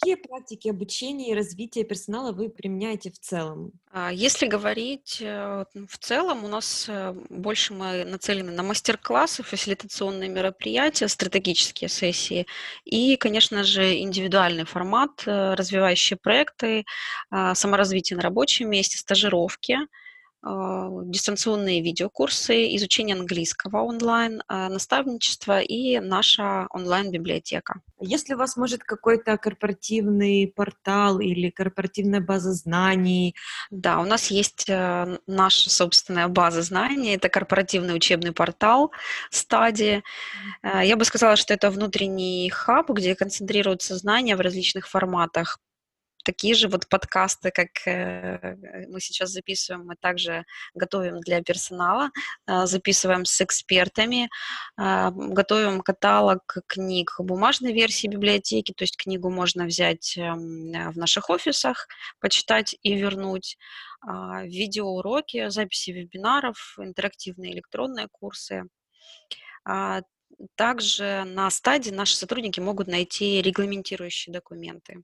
Какие 0.00 0.14
практики 0.14 0.68
обучения 0.68 1.30
и 1.30 1.34
развития 1.34 1.84
персонала 1.84 2.32
вы 2.32 2.48
применяете 2.48 3.10
в 3.10 3.18
целом? 3.18 3.72
А, 3.92 4.10
если 4.10 4.46
говорить 4.46 5.18
э, 5.20 5.64
в 5.74 5.98
целом, 5.98 6.44
у 6.44 6.48
нас 6.48 6.86
э, 6.88 7.14
больше 7.28 7.74
мы 7.74 8.04
нацелены 8.04 8.50
на 8.50 8.62
мастер-классы, 8.62 9.42
фасилитационные 9.42 10.30
мероприятия, 10.30 11.06
стратегические 11.06 11.90
сессии 11.90 12.46
и, 12.84 13.16
конечно 13.16 13.62
же, 13.62 13.98
индивидуальный 13.98 14.64
формат, 14.64 15.22
э, 15.26 15.52
развивающие 15.52 16.16
проекты, 16.16 16.86
а, 17.28 17.54
саморазвитие 17.54 18.16
на 18.16 18.22
рабочем 18.22 18.70
месте, 18.70 18.96
стажировки– 18.96 19.76
дистанционные 20.42 21.82
видеокурсы, 21.82 22.74
изучение 22.76 23.14
английского 23.14 23.82
онлайн, 23.82 24.42
а, 24.48 24.68
наставничество 24.68 25.60
и 25.60 25.98
наша 25.98 26.66
онлайн-библиотека. 26.70 27.80
Если 28.00 28.32
у 28.32 28.38
вас, 28.38 28.56
может, 28.56 28.82
какой-то 28.82 29.36
корпоративный 29.36 30.50
портал 30.56 31.20
или 31.20 31.50
корпоративная 31.50 32.20
база 32.20 32.52
знаний? 32.52 33.36
Да, 33.70 34.00
у 34.00 34.04
нас 34.06 34.30
есть 34.30 34.70
э, 34.70 35.18
наша 35.26 35.68
собственная 35.68 36.28
база 36.28 36.62
знаний, 36.62 37.14
это 37.14 37.28
корпоративный 37.28 37.94
учебный 37.94 38.32
портал 38.32 38.90
стадии. 39.30 40.02
Э, 40.62 40.80
я 40.82 40.96
бы 40.96 41.04
сказала, 41.04 41.36
что 41.36 41.52
это 41.52 41.70
внутренний 41.70 42.48
хаб, 42.48 42.90
где 42.90 43.14
концентрируются 43.14 43.96
знания 43.98 44.34
в 44.36 44.40
различных 44.40 44.88
форматах 44.88 45.58
такие 46.24 46.54
же 46.54 46.68
вот 46.68 46.88
подкасты, 46.88 47.50
как 47.50 47.68
э, 47.86 48.56
мы 48.88 49.00
сейчас 49.00 49.30
записываем, 49.30 49.86
мы 49.86 49.96
также 49.96 50.44
готовим 50.74 51.20
для 51.20 51.42
персонала, 51.42 52.10
э, 52.46 52.66
записываем 52.66 53.24
с 53.24 53.40
экспертами, 53.40 54.28
э, 54.78 55.10
готовим 55.12 55.80
каталог 55.80 56.42
книг 56.66 57.14
бумажной 57.18 57.72
версии 57.72 58.06
библиотеки, 58.06 58.72
то 58.72 58.84
есть 58.84 58.96
книгу 58.96 59.30
можно 59.30 59.64
взять 59.64 60.16
эм, 60.16 60.92
в 60.92 60.96
наших 60.96 61.30
офисах, 61.30 61.88
почитать 62.20 62.76
и 62.82 62.94
вернуть, 62.94 63.56
а, 64.02 64.44
видеоуроки, 64.44 65.50
записи 65.50 65.90
вебинаров, 65.90 66.76
интерактивные 66.78 67.52
электронные 67.52 68.08
курсы. 68.10 68.64
А, 69.64 70.02
также 70.54 71.24
на 71.26 71.50
стадии 71.50 71.90
наши 71.90 72.16
сотрудники 72.16 72.60
могут 72.60 72.86
найти 72.86 73.42
регламентирующие 73.42 74.32
документы. 74.32 75.02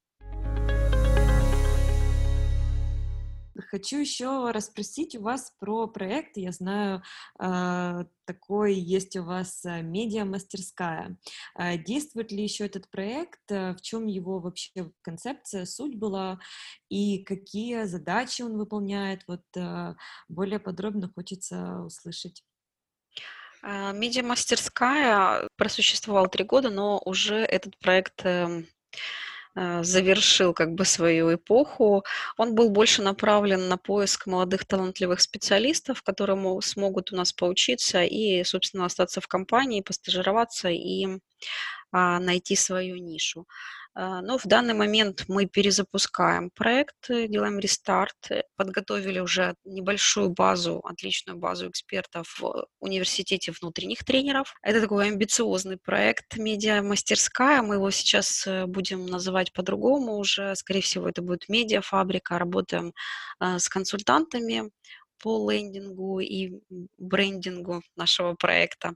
Хочу 3.71 3.99
еще 3.99 4.51
расспросить 4.51 5.15
у 5.17 5.23
вас 5.23 5.53
про 5.59 5.87
проект. 5.87 6.37
Я 6.37 6.53
знаю, 6.53 7.03
э, 7.41 8.05
такой 8.25 8.75
есть 8.75 9.17
у 9.17 9.23
вас 9.23 9.65
э, 9.65 9.83
медиа-мастерская. 9.83 11.17
Э, 11.59 11.79
действует 11.79 12.33
ли 12.33 12.43
еще 12.43 12.67
этот 12.67 12.91
проект? 12.91 13.41
В 13.49 13.77
чем 13.81 14.07
его 14.07 14.41
вообще 14.41 14.91
концепция, 15.03 15.65
суть 15.65 15.97
была? 15.97 16.39
И 16.89 17.25
какие 17.25 17.85
задачи 17.85 18.43
он 18.43 18.57
выполняет? 18.57 19.23
Вот 19.27 19.43
более 20.29 20.59
подробно 20.59 21.11
хочется 21.15 21.81
услышать. 21.83 22.43
Медиа-мастерская 23.63 25.49
просуществовала 25.57 26.29
три 26.29 26.45
года, 26.45 26.71
но 26.71 27.01
уже 27.05 27.37
этот 27.37 27.79
проект 27.79 28.25
эм, 28.25 28.67
Э, 28.93 29.26
завершил 29.83 30.53
как 30.53 30.75
бы 30.75 30.85
свою 30.85 31.35
эпоху. 31.35 32.05
Он 32.37 32.55
был 32.55 32.71
больше 32.71 33.03
направлен 33.03 33.69
на 33.69 33.77
поиск 33.79 34.27
молодых 34.27 34.67
талантливых 34.67 35.21
специалистов, 35.21 36.03
которые 36.03 36.37
смогут 36.63 37.13
у 37.13 37.17
нас 37.17 37.33
поучиться 37.33 38.03
и, 38.03 38.45
собственно, 38.45 38.85
остаться 38.85 39.21
в 39.21 39.29
компании, 39.29 39.81
постажироваться 39.81 40.69
и 40.69 41.07
а, 41.93 42.21
найти 42.21 42.57
свою 42.57 42.97
нишу. 42.97 43.47
А, 43.99 44.21
но 44.21 44.37
в 44.37 44.45
данный 44.45 44.75
момент 44.75 45.25
мы 45.27 45.47
перезапускаем 45.47 46.51
проект, 46.51 47.09
э, 47.09 47.29
делаем 47.29 47.59
рестарт, 47.59 48.31
э, 48.31 48.43
подготовили 48.55 49.21
уже 49.21 49.55
небольшую 49.65 50.29
базу, 50.31 50.81
отличную 50.85 51.39
базу 51.39 51.71
экспертов 51.71 52.39
в 52.39 52.67
университете 52.79 53.53
внутренних 53.59 54.05
тренеров. 54.05 54.55
Это 54.61 54.83
такой 54.83 55.09
амбициозный 55.09 55.79
проект 55.79 56.37
«Медиа-мастерская». 56.37 57.63
Мы 57.63 57.77
его 57.77 57.91
сейчас 57.91 58.47
э, 58.47 58.67
будем 58.67 59.07
называть 59.07 59.55
по-другому 59.55 60.19
уже. 60.19 60.55
Скорее 60.57 60.83
всего, 60.83 61.09
это 61.09 61.23
будет 61.23 61.49
«Медиа-фабрика». 61.49 62.39
Работаем 62.39 62.93
с 63.41 63.69
консультантами 63.69 64.71
по 65.23 65.51
лендингу 65.51 66.21
и 66.21 66.61
брендингу 66.99 67.83
нашего 67.97 68.35
проекта. 68.35 68.95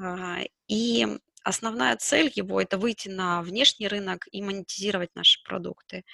А, 0.00 0.40
и 0.66 1.06
Основная 1.44 1.96
цель 1.96 2.32
его– 2.34 2.60
это 2.60 2.78
выйти 2.78 3.08
на 3.08 3.42
внешний 3.42 3.86
рынок 3.86 4.26
и 4.32 4.42
монетизировать 4.42 5.14
наши 5.14 5.42
продукты. 5.44 6.04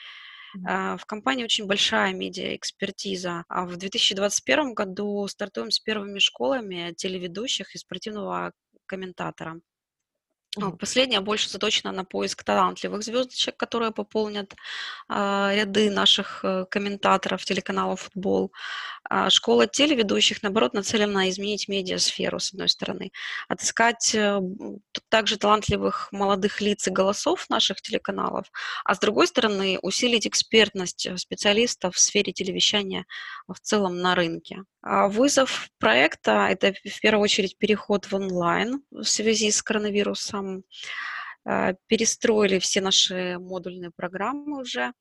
Mm-hmm. 0.56 0.98
В 0.98 1.06
компании 1.06 1.44
очень 1.44 1.66
большая 1.66 2.12
медиа-экспертиза. 2.12 3.44
А 3.48 3.64
в 3.64 3.76
2021 3.76 4.74
году 4.74 5.26
стартуем 5.28 5.70
с 5.70 5.78
первыми 5.78 6.18
школами 6.18 6.92
телеведущих 6.96 7.74
и 7.74 7.78
спортивного 7.78 8.52
комментатора. 8.86 9.60
Mm-hmm. 10.58 10.78
Последняя 10.78 11.20
больше 11.20 11.48
заточена 11.48 11.92
на 11.92 12.04
поиск 12.04 12.42
талантливых 12.42 13.04
звездочек, 13.04 13.56
которые 13.56 13.92
пополнят 13.92 14.56
э, 15.08 15.52
ряды 15.54 15.90
наших 15.90 16.44
э, 16.44 16.66
комментаторов 16.68 17.44
телеканала 17.44 17.94
«Футбол». 17.94 18.52
А 19.08 19.30
школа 19.30 19.68
телеведущих, 19.68 20.42
наоборот, 20.42 20.74
нацелена 20.74 21.12
на 21.12 21.30
изменить 21.30 21.68
медиасферу, 21.68 22.40
с 22.40 22.52
одной 22.52 22.68
стороны. 22.68 23.12
Отыскать 23.48 24.12
э, 24.14 24.40
также 25.08 25.36
талантливых 25.36 26.08
молодых 26.10 26.60
лиц 26.60 26.88
и 26.88 26.90
голосов 26.90 27.48
наших 27.48 27.80
телеканалов, 27.80 28.50
а 28.84 28.96
с 28.96 28.98
другой 28.98 29.28
стороны, 29.28 29.78
усилить 29.82 30.26
экспертность 30.26 31.06
специалистов 31.16 31.94
в 31.94 32.00
сфере 32.00 32.32
телевещания 32.32 33.06
в 33.46 33.58
целом 33.60 33.98
на 33.98 34.16
рынке. 34.16 34.64
А 34.82 35.08
вызов 35.08 35.68
проекта– 35.78 36.48
это 36.50 36.72
в 36.72 37.00
первую 37.00 37.22
очередь 37.22 37.58
переход 37.58 38.06
в 38.06 38.14
онлайн 38.14 38.82
в 38.90 39.04
связи 39.04 39.50
с 39.50 39.62
коронавирусом. 39.62 40.39
А, 41.44 41.74
перестроили 41.86 42.58
все 42.58 42.80
наши 42.80 43.38
модульные 43.38 43.90
программы 43.96 44.60
уже. 44.60 44.92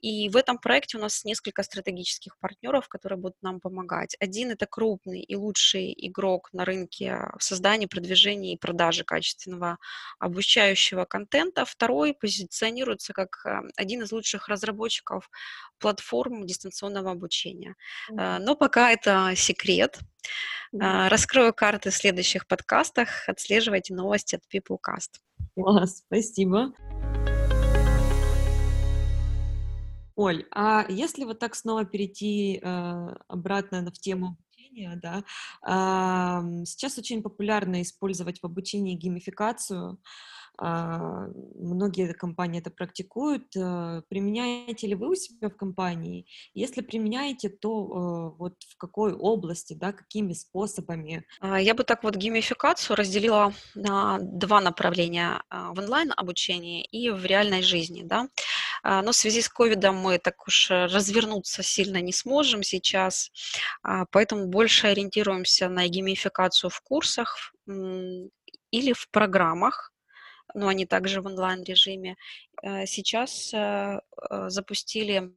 И 0.00 0.28
в 0.28 0.36
этом 0.36 0.58
проекте 0.58 0.98
у 0.98 1.00
нас 1.00 1.24
несколько 1.24 1.62
стратегических 1.62 2.38
партнеров, 2.38 2.88
которые 2.88 3.18
будут 3.18 3.36
нам 3.42 3.60
помогать. 3.60 4.16
Один– 4.20 4.50
это 4.52 4.66
крупный 4.66 5.20
и 5.20 5.36
лучший 5.36 5.94
игрок 5.96 6.48
на 6.52 6.64
рынке 6.64 7.18
в 7.38 7.42
создании, 7.42 7.86
продвижении 7.86 8.54
и 8.54 8.58
продаже 8.58 9.04
качественного 9.04 9.78
обучающего 10.18 11.04
контента. 11.04 11.64
Второй 11.64 12.14
позиционируется 12.14 13.12
как 13.12 13.44
э, 13.44 13.60
один 13.76 14.02
из 14.02 14.12
лучших 14.12 14.48
разработчиков 14.48 15.28
платформ 15.78 16.46
дистанционного 16.46 17.10
обучения. 17.10 17.74
Mm-hmm. 18.10 18.38
Но 18.40 18.54
пока 18.56 18.92
это 18.92 19.32
секрет. 19.36 19.98
Mm-hmm. 20.74 21.08
Раскрою 21.08 21.54
карты 21.54 21.90
в 21.90 21.94
следующих 21.94 22.46
подкастах. 22.46 23.28
Отслеживайте 23.28 23.94
новости 23.94 24.36
от 24.36 24.42
Peoplecast. 24.52 25.20
Класс, 25.54 26.02
спасибо. 26.06 26.72
Оль, 30.18 30.46
а 30.50 30.84
если 30.88 31.22
вот 31.22 31.38
так 31.38 31.54
снова 31.54 31.84
перейти 31.84 32.58
э, 32.60 33.14
обратно 33.28 33.88
в 33.88 33.98
тему 34.00 34.26
обучения, 34.26 35.00
да, 35.00 35.22
э, 35.64 36.64
сейчас 36.64 36.98
очень 36.98 37.22
популярно 37.22 37.80
использовать 37.82 38.40
в 38.40 38.44
обучении 38.44 38.96
геймификацию. 38.96 40.00
Э, 40.60 41.28
многие 41.54 42.12
компании 42.14 42.60
это 42.60 42.70
практикуют. 42.70 43.54
Э, 43.56 44.02
применяете 44.08 44.88
ли 44.88 44.96
вы 44.96 45.10
у 45.10 45.14
себя 45.14 45.50
в 45.50 45.56
компании? 45.56 46.26
Если 46.52 46.80
применяете, 46.80 47.48
то 47.48 47.70
э, 47.70 48.36
вот 48.38 48.54
в 48.68 48.76
какой 48.76 49.12
области, 49.12 49.74
да, 49.74 49.92
какими 49.92 50.32
способами? 50.32 51.24
А, 51.40 51.60
я 51.60 51.74
бы 51.74 51.84
так 51.84 52.02
вот 52.02 52.16
геймификацию 52.16 52.96
разделила 52.96 53.52
на 53.76 54.18
два 54.20 54.60
направления 54.60 55.42
а, 55.48 55.72
в 55.72 55.78
онлайн 55.78 56.12
обучении 56.16 56.84
и 56.84 57.08
в 57.10 57.24
реальной 57.24 57.62
жизни, 57.62 58.02
да. 58.02 58.28
А, 58.82 59.02
но 59.02 59.12
в 59.12 59.16
связи 59.16 59.42
с 59.42 59.48
ковидом 59.48 59.96
мы 59.96 60.18
так 60.18 60.46
уж 60.46 60.70
э, 60.70 60.86
развернуться 60.86 61.62
сильно 61.62 62.00
не 62.00 62.12
сможем 62.12 62.62
сейчас, 62.62 63.30
а, 63.82 64.06
поэтому 64.06 64.46
больше 64.46 64.88
ориентируемся 64.88 65.68
на 65.68 65.86
геймификацию 65.88 66.70
в 66.70 66.80
курсах 66.80 67.52
или 68.70 68.92
в 68.92 69.08
программах, 69.10 69.92
но 70.54 70.68
они 70.68 70.86
также 70.86 71.20
в 71.20 71.26
онлайн-режиме. 71.26 72.16
Э, 72.62 72.86
сейчас 72.86 73.52
э, 73.52 74.00
запустили 74.48 75.32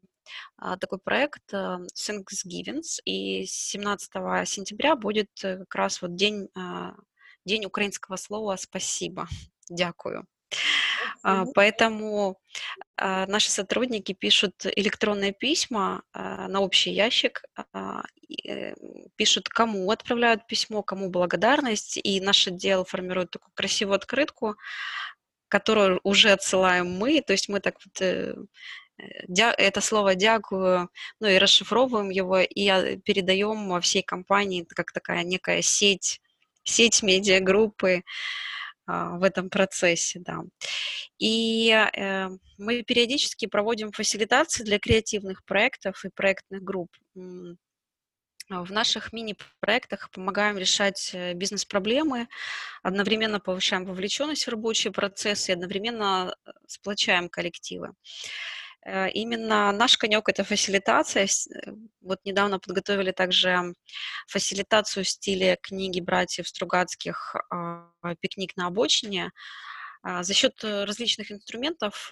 а, 0.57 0.77
такой 0.77 0.99
проект 0.99 1.53
Thanksgiving, 1.53 2.81
и 3.05 3.45
17 3.45 4.11
сентября 4.47 4.95
будет 4.95 5.29
как 5.41 5.75
раз 5.75 6.01
вот 6.01 6.15
день, 6.15 6.47
день 7.43 7.65
украинского 7.65 8.15
слова 8.15 8.55
«спасибо», 8.55 9.27
«дякую». 9.69 10.25
А, 11.23 11.45
поэтому 11.53 12.39
а, 12.97 13.25
наши 13.27 13.51
сотрудники 13.51 14.13
пишут 14.13 14.65
электронные 14.65 15.33
письма 15.33 16.03
а, 16.13 16.47
на 16.47 16.61
общий 16.61 16.91
ящик, 16.91 17.43
э, 17.73 18.73
пишут, 19.15 19.49
кому 19.49 19.89
отправляют 19.91 20.47
письмо, 20.47 20.81
кому 20.83 21.09
благодарность, 21.09 21.97
и 21.97 22.21
наш 22.21 22.47
отдел 22.47 22.85
формирует 22.85 23.31
такую 23.31 23.51
красивую 23.53 23.95
открытку, 23.95 24.55
которую 25.47 25.99
уже 26.03 26.31
отсылаем 26.31 26.89
мы, 26.91 27.21
то 27.21 27.33
есть 27.33 27.49
мы 27.49 27.59
так 27.59 27.75
вот 27.85 28.01
э, 28.01 28.35
это 29.57 29.81
слово 29.81 30.15
«дякую», 30.15 30.89
ну 31.19 31.27
и 31.27 31.37
расшифровываем 31.37 32.09
его, 32.09 32.39
и 32.39 32.97
передаем 32.97 33.81
всей 33.81 34.03
компании, 34.03 34.65
как 34.67 34.91
такая 34.91 35.23
некая 35.23 35.61
сеть, 35.61 36.21
сеть 36.63 37.01
медиагруппы, 37.03 37.97
а, 37.97 38.01
в 39.17 39.23
этом 39.23 39.49
процессе, 39.49 40.19
да. 40.19 40.41
И 41.17 41.69
э, 41.69 42.29
мы 42.57 42.83
периодически 42.83 43.45
проводим 43.45 43.91
фасилитации 43.91 44.63
для 44.63 44.79
креативных 44.79 45.43
проектов 45.45 46.03
и 46.05 46.09
проектных 46.09 46.63
групп. 46.63 46.89
В 48.49 48.71
наших 48.71 49.13
мини-проектах 49.13 50.09
помогаем 50.11 50.57
решать 50.57 51.11
э, 51.13 51.33
бизнес-проблемы, 51.33 52.27
одновременно 52.83 53.39
повышаем 53.39 53.85
вовлеченность 53.85 54.45
в 54.45 54.49
рабочие 54.49 54.91
процессы 54.91 55.51
и 55.51 55.53
одновременно 55.53 56.35
э, 56.45 56.51
сплочаем 56.67 57.29
коллективы. 57.29 57.93
Э, 58.85 59.09
именно 59.09 59.71
наш 59.71 59.97
конек– 59.97 60.29
это 60.29 60.43
фасилитация. 60.43 61.25
Э, 61.25 61.71
вот 62.01 62.19
недавно 62.25 62.59
подготовили 62.59 63.11
также 63.11 63.73
фасилитацию 64.27 65.03
в 65.03 65.09
стиле 65.09 65.57
книги 65.61 65.99
братьев 65.99 66.47
Стругацких 66.47 67.35
а, 67.49 67.89
«Пикник 68.21 68.55
на 68.57 68.67
обочине». 68.67 69.31
А, 70.03 70.23
за 70.23 70.33
счет 70.33 70.63
различных 70.63 71.31
инструментов 71.31 72.11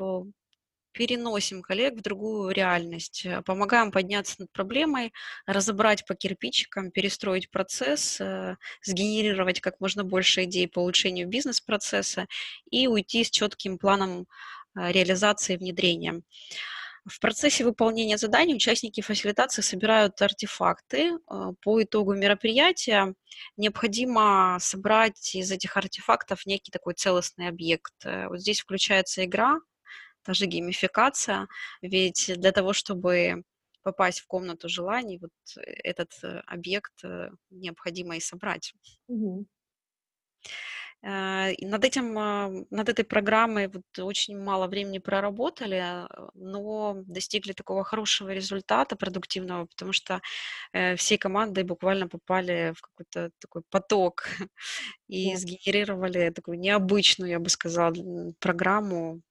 переносим 0.92 1.62
коллег 1.62 1.96
в 1.96 2.02
другую 2.02 2.52
реальность, 2.52 3.26
э, 3.26 3.42
помогаем 3.44 3.92
подняться 3.92 4.36
над 4.40 4.52
проблемой, 4.52 5.14
разобрать 5.46 6.06
по 6.06 6.16
кирпичикам, 6.16 6.92
перестроить 6.92 7.50
процесс, 7.52 8.20
э, 8.20 8.58
сгенерировать 8.84 9.62
как 9.62 9.80
можно 9.80 10.04
больше 10.04 10.44
идей 10.44 10.68
по 10.68 10.80
улучшению 10.80 11.28
бизнес-процесса 11.28 12.28
и 12.72 12.88
уйти 12.88 13.24
с 13.24 13.30
четким 13.30 13.78
планом 13.78 14.22
э, 14.22 14.26
реализации 14.76 15.54
и 15.54 15.58
внедрения. 15.58 16.22
В 17.06 17.20
процессе 17.20 17.64
выполнения 17.64 18.18
заданий 18.18 18.56
участники 18.56 19.02
фасилитации 19.02 19.62
собирают 19.62 20.22
артефакты. 20.22 21.18
По 21.62 21.82
итогу 21.82 22.14
мероприятия 22.14 23.16
необходимо 23.58 24.58
собрать 24.60 25.34
из 25.34 25.52
этих 25.52 25.78
артефактов 25.78 26.46
некий 26.46 26.72
такой 26.72 26.94
целостный 26.94 27.48
объект. 27.48 27.94
Вот 28.04 28.40
здесь 28.42 28.60
включается 28.60 29.26
игра, 29.26 29.60
та 30.24 30.34
же 30.34 30.46
геймификация, 30.46 31.48
ведь 31.82 32.32
для 32.36 32.52
того, 32.52 32.74
чтобы 32.74 33.44
попасть 33.84 34.20
в 34.20 34.28
комнату 34.28 34.70
желаний, 34.70 35.20
вот 35.20 35.32
э, 35.58 35.62
этот 35.84 36.12
э, 36.24 36.42
объект 36.46 36.94
э, 37.04 37.30
необходимо 37.50 38.18
и 38.18 38.20
собрать. 38.20 38.74
Угу. 39.08 39.46
И 41.02 41.66
над 41.66 41.86
этим, 41.86 42.18
а, 42.18 42.50
над 42.70 42.90
этой 42.90 43.06
программой 43.06 43.70
вот 43.70 44.00
очень 44.00 44.38
мало 44.38 44.68
времени 44.68 45.00
проработали, 45.00 46.06
но 46.34 46.96
достигли 47.06 47.54
такого 47.54 47.86
хорошего 47.86 48.34
результата 48.34 48.98
продуктивного, 48.98 49.66
потому 49.68 49.94
что 49.94 50.20
всей 50.98 51.18
командой 51.18 51.64
буквально 51.64 52.10
попали 52.10 52.74
в 52.76 52.82
какой-то 52.82 53.32
такой 53.40 53.62
поток 53.70 54.28
и 55.08 55.36
сгенерировали 55.38 56.32
такую 56.32 56.60
необычную, 56.60 57.32
я 57.32 57.40
бы 57.40 57.50
сказала, 57.50 57.94
программу, 58.40 59.22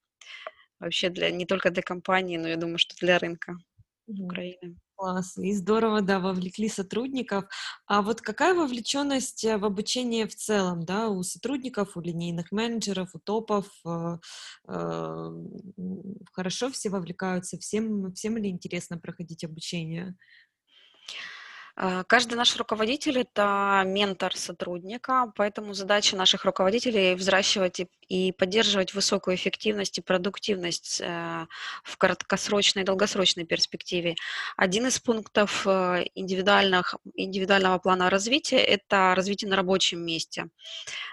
вообще 0.80 1.10
для 1.10 1.30
не 1.30 1.46
только 1.46 1.70
для 1.70 1.82
компании, 1.82 2.38
но 2.38 2.48
я 2.48 2.56
думаю, 2.56 2.78
что 2.78 2.96
для 2.96 3.18
рынка 3.18 3.58
угу. 4.06 4.24
Украины. 4.24 4.76
Класс, 4.98 5.38
и 5.38 5.52
здорово, 5.54 6.00
да, 6.02 6.18
вовлекли 6.18 6.68
сотрудников. 6.68 7.44
А 7.86 8.02
вот 8.02 8.20
какая 8.20 8.52
вовлеченность 8.52 9.44
э, 9.44 9.56
в 9.56 9.64
обучение 9.64 10.26
в 10.26 10.34
целом, 10.34 10.84
да, 10.84 11.08
у 11.08 11.22
сотрудников, 11.22 11.96
у 11.96 12.00
линейных 12.00 12.50
менеджеров, 12.50 13.10
у 13.14 13.20
топов? 13.20 13.66
Э, 13.86 14.18
э, 14.66 15.30
хорошо 16.32 16.70
все 16.70 16.90
вовлекаются, 16.90 17.58
всем, 17.58 18.12
всем 18.14 18.38
ли 18.38 18.50
интересно 18.50 18.98
проходить 18.98 19.44
обучение? 19.44 20.16
Э, 21.80 22.02
каждый 22.08 22.34
наш 22.34 22.56
руководитель– 22.56 23.20
это 23.20 23.84
ментор 23.86 24.36
сотрудника, 24.36 25.32
поэтому 25.36 25.74
задача 25.74 26.16
наших 26.16 26.44
руководителей– 26.44 27.14
взращивать 27.14 27.80
и 28.08 28.32
поддерживать 28.32 28.94
высокую 28.94 29.36
эффективность 29.36 29.98
и 29.98 30.02
продуктивность 30.02 31.00
э, 31.00 31.46
в 31.84 31.96
краткосрочной 31.96 32.82
и 32.82 32.84
долгосрочной 32.84 33.44
перспективе. 33.44 34.16
Один 34.56 34.88
из 34.88 34.98
пунктов 34.98 35.66
э, 35.66 36.06
индивидуальных, 36.16 36.96
индивидуального 37.14 37.78
плана 37.78 38.10
развития– 38.10 38.58
это 38.58 39.14
развитие 39.14 39.48
на 39.48 39.56
рабочем 39.56 40.04
месте. 40.04 40.48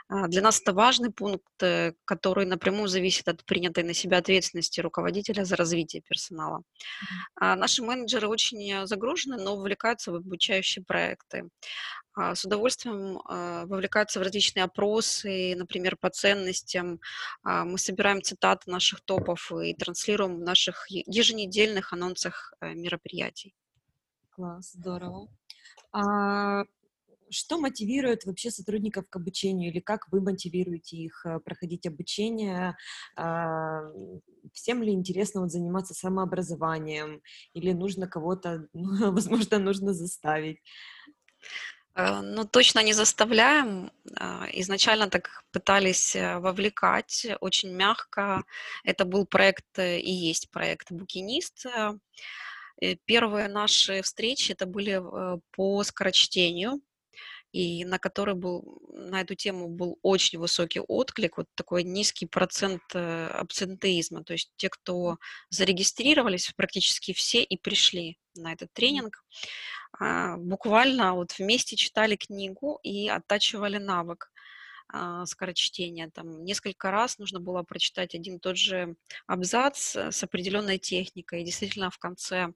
Для 0.10 0.42
нас 0.42 0.62
это 0.62 0.74
важный 0.74 1.12
пункт, 1.12 1.64
который 2.06 2.46
напрямую 2.46 2.88
зависит 2.88 3.28
от 3.28 3.44
принятой 3.44 3.84
на 3.84 3.94
себя 3.94 4.20
ответственности 4.20 4.80
руководителя 4.80 5.46
за 5.46 5.56
развитие 5.56 6.04
персонала. 6.04 6.62
Наши 7.40 7.82
менеджеры 7.82 8.28
очень 8.28 8.86
загружены, 8.86 9.38
но 9.38 9.56
увлекаются 9.56 10.12
в 10.12 10.16
обучение 10.16 10.55
обучающие 10.56 10.84
проекты. 10.84 11.50
А, 12.18 12.34
с 12.34 12.46
удовольствием 12.46 13.20
а, 13.26 13.66
вовлекаются 13.66 14.20
в 14.20 14.24
различные 14.24 14.64
опросы, 14.64 15.54
например, 15.56 15.98
по 15.98 16.10
ценностям. 16.10 17.00
А, 17.44 17.66
мы 17.66 17.78
собираем 17.78 18.22
цитаты 18.22 18.72
наших 18.72 19.02
топов 19.02 19.52
и 19.52 19.74
транслируем 19.74 20.38
в 20.38 20.42
наших 20.42 20.86
еженедельных 20.90 21.92
анонсах 21.94 22.54
э, 22.62 22.74
мероприятий. 22.74 23.54
Класс, 24.30 24.72
здорово. 24.74 25.28
Что 27.36 27.60
мотивирует 27.60 28.26
вообще 28.26 28.50
сотрудников 28.50 29.10
к 29.10 29.16
обучению 29.18 29.70
или 29.70 29.82
как 29.82 30.08
вы 30.12 30.22
мотивируете 30.22 30.96
их 30.96 31.26
э, 31.26 31.40
проходить 31.40 31.86
обучение? 31.86 32.78
Всем 34.54 34.84
ли 34.84 34.94
интересно 34.94 35.42
вот 35.42 35.52
заниматься 35.52 35.94
самообразованием 35.94 37.22
или 37.54 37.74
нужно 37.74 38.08
кого-то, 38.08 38.68
возможно, 38.74 39.60
нужно 39.60 39.94
заставить? 39.94 40.60
Э, 41.94 42.22
ну, 42.22 42.46
точно 42.46 42.82
не 42.84 42.94
заставляем. 42.94 43.92
А, 44.18 44.48
изначально 44.54 45.10
так 45.10 45.44
пытались 45.52 46.16
э, 46.16 46.40
вовлекать 46.40 47.28
очень 47.42 47.74
мягко. 47.74 48.46
Это 48.86 49.04
был 49.04 49.26
проект 49.26 49.78
и 49.78 50.10
есть 50.10 50.50
проект 50.52 50.92
«Букинист». 50.92 51.66
Первые 53.06 53.48
наши 53.48 54.02
встречи 54.02 54.52
это 54.52 54.66
были 54.66 55.02
по 55.52 55.82
скорочтению 55.84 56.82
и 57.56 57.86
на 57.86 58.00
который 58.00 58.36
был, 58.36 58.82
на 58.90 59.22
эту 59.22 59.34
тему 59.34 59.70
был 59.70 59.98
очень 60.02 60.40
высокий 60.40 60.82
отклик, 60.82 61.38
вот 61.38 61.48
такой 61.56 61.84
низкий 61.84 62.26
процент 62.26 62.82
э, 62.94 63.28
абсентеизма, 63.28 64.26
то 64.26 64.34
есть 64.34 64.52
те, 64.58 64.68
кто 64.68 65.20
зарегистрировались, 65.50 66.52
практически 66.58 67.14
все 67.14 67.44
и 67.44 67.58
пришли 67.58 68.18
на 68.36 68.52
этот 68.52 68.74
тренинг, 68.74 69.24
а, 69.98 70.36
буквально 70.36 71.14
вот 71.14 71.40
вместе 71.40 71.78
читали 71.78 72.18
книгу 72.18 72.78
и 72.84 73.08
оттачивали 73.08 73.78
навык 73.78 74.30
скорочтения. 75.26 76.10
Там 76.10 76.44
несколько 76.44 76.92
раз 76.92 77.18
нужно 77.18 77.40
было 77.40 77.64
прочитать 77.64 78.16
один 78.16 78.38
и 78.38 78.40
тот 78.40 78.58
же 78.58 78.96
абзац 79.28 79.96
с 79.96 80.24
определенной 80.24 80.78
техникой. 80.78 81.42
И 81.42 81.46
действительно 81.46 81.90
в 81.90 81.98
конце 81.98 82.54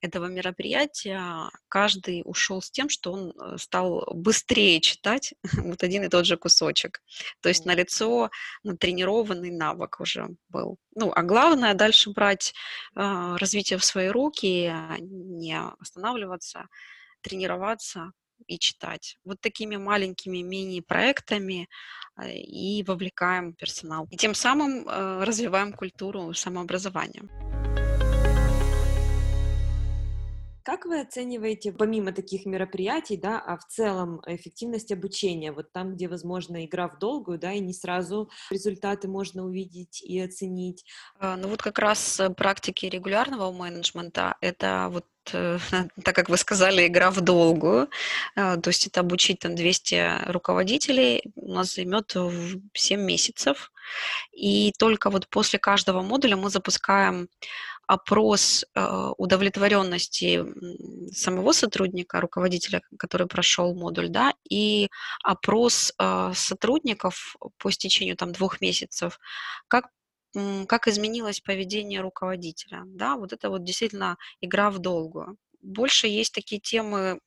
этого 0.00 0.26
мероприятия 0.26 1.50
каждый 1.68 2.22
ушел 2.24 2.62
с 2.62 2.70
тем, 2.70 2.88
что 2.88 3.12
он 3.12 3.30
э, 3.30 3.58
стал 3.58 4.06
быстрее 4.14 4.80
читать 4.80 5.34
вот 5.52 5.82
один 5.82 6.04
и 6.04 6.08
тот 6.08 6.26
же 6.26 6.36
кусочек. 6.36 7.02
То 7.40 7.48
есть 7.48 7.66
на 7.66 7.74
лицо 7.74 8.30
натренированный 8.62 9.50
навык 9.50 10.00
уже 10.00 10.28
был. 10.48 10.78
Ну, 10.94 11.12
а 11.14 11.22
главное 11.22 11.74
дальше 11.74 12.10
брать 12.10 12.54
э, 12.94 13.36
развитие 13.38 13.78
в 13.78 13.84
свои 13.84 14.08
руки, 14.08 14.66
а 14.66 14.96
не 14.98 15.58
останавливаться, 15.78 16.68
тренироваться, 17.20 18.12
и 18.46 18.58
читать. 18.58 19.16
Вот 19.24 19.40
такими 19.40 19.76
маленькими 19.76 20.38
мини-проектами 20.38 21.68
э, 22.16 22.32
и 22.32 22.82
вовлекаем 22.82 23.54
персонал. 23.54 24.06
И 24.10 24.16
тем 24.16 24.34
самым 24.34 24.88
э, 24.88 25.24
развиваем 25.24 25.72
культуру 25.72 26.32
самообразования. 26.34 27.22
Как 30.62 30.84
вы 30.84 31.00
оцениваете, 31.00 31.72
помимо 31.72 32.12
таких 32.12 32.44
мероприятий, 32.44 33.16
да, 33.16 33.40
а 33.40 33.56
в 33.56 33.66
целом 33.66 34.20
эффективность 34.26 34.92
обучения? 34.92 35.52
Вот 35.52 35.72
там, 35.72 35.94
где, 35.94 36.06
возможно, 36.06 36.64
игра 36.64 36.88
в 36.88 36.98
долгую, 36.98 37.38
да, 37.38 37.52
и 37.52 37.60
не 37.60 37.72
сразу 37.72 38.30
результаты 38.50 39.08
можно 39.08 39.44
увидеть 39.44 40.02
и 40.02 40.20
оценить. 40.20 40.84
А, 41.18 41.36
ну 41.36 41.48
вот 41.48 41.62
как 41.62 41.78
раз 41.78 42.20
практики 42.36 42.86
регулярного 42.86 43.50
менеджмента— 43.50 44.36
это 44.40 44.88
вот 44.92 45.06
э, 45.06 45.09
так 46.04 46.14
как 46.14 46.28
вы 46.28 46.36
сказали, 46.36 46.86
игра 46.86 47.10
в 47.10 47.20
долгую, 47.20 47.88
а, 48.36 48.56
то 48.56 48.70
есть 48.70 48.86
это 48.86 49.00
обучить 49.00 49.40
там 49.40 49.54
200 49.54 50.30
руководителей 50.30 51.22
у 51.36 51.52
нас 51.52 51.74
займет 51.74 52.14
7 52.74 53.00
месяцев, 53.00 53.72
и 54.32 54.72
только 54.78 55.10
вот 55.10 55.28
после 55.28 55.58
каждого 55.58 56.02
модуля 56.02 56.36
мы 56.36 56.50
запускаем 56.50 57.28
опрос 57.90 58.64
э, 58.76 59.10
удовлетворенности 59.18 60.44
самого 61.12 61.50
сотрудника, 61.50 62.20
руководителя, 62.20 62.82
который 62.96 63.26
прошел 63.26 63.74
модуль, 63.74 64.08
да, 64.08 64.32
и 64.48 64.88
опрос 65.24 65.92
э, 65.98 66.32
сотрудников 66.34 67.34
по 67.58 67.68
истечению 67.68 68.16
там 68.16 68.30
двух 68.30 68.60
месяцев, 68.60 69.18
как 69.66 69.88
как 70.66 70.88
изменилось 70.88 71.40
поведение 71.40 72.00
руководителя, 72.00 72.82
да, 72.86 73.16
вот 73.16 73.32
это 73.32 73.50
вот 73.50 73.64
действительно 73.64 74.16
игра 74.40 74.70
в 74.70 74.78
долгую. 74.78 75.36
Больше 75.60 76.06
есть 76.06 76.32
такие 76.32 76.60
темы 76.60 77.20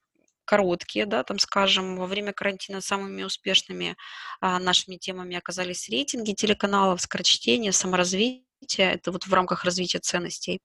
короткие, 0.46 1.06
да, 1.06 1.24
там, 1.24 1.40
скажем, 1.40 1.98
во 1.98 2.06
время 2.06 2.34
карантина 2.34 2.82
самыми 2.82 3.24
успешными 3.24 3.96
а, 4.42 4.60
нашими 4.60 4.98
темами 4.98 5.38
оказались 5.38 5.90
рейтинги 5.90 6.34
телеканалов, 6.34 7.02
скорочтение, 7.02 7.72
саморазвитие, 7.72 8.44
это 8.78 9.12
вот 9.12 9.26
в 9.26 9.34
рамках 9.34 9.64
развития 9.64 10.00
ценностей. 10.00 10.62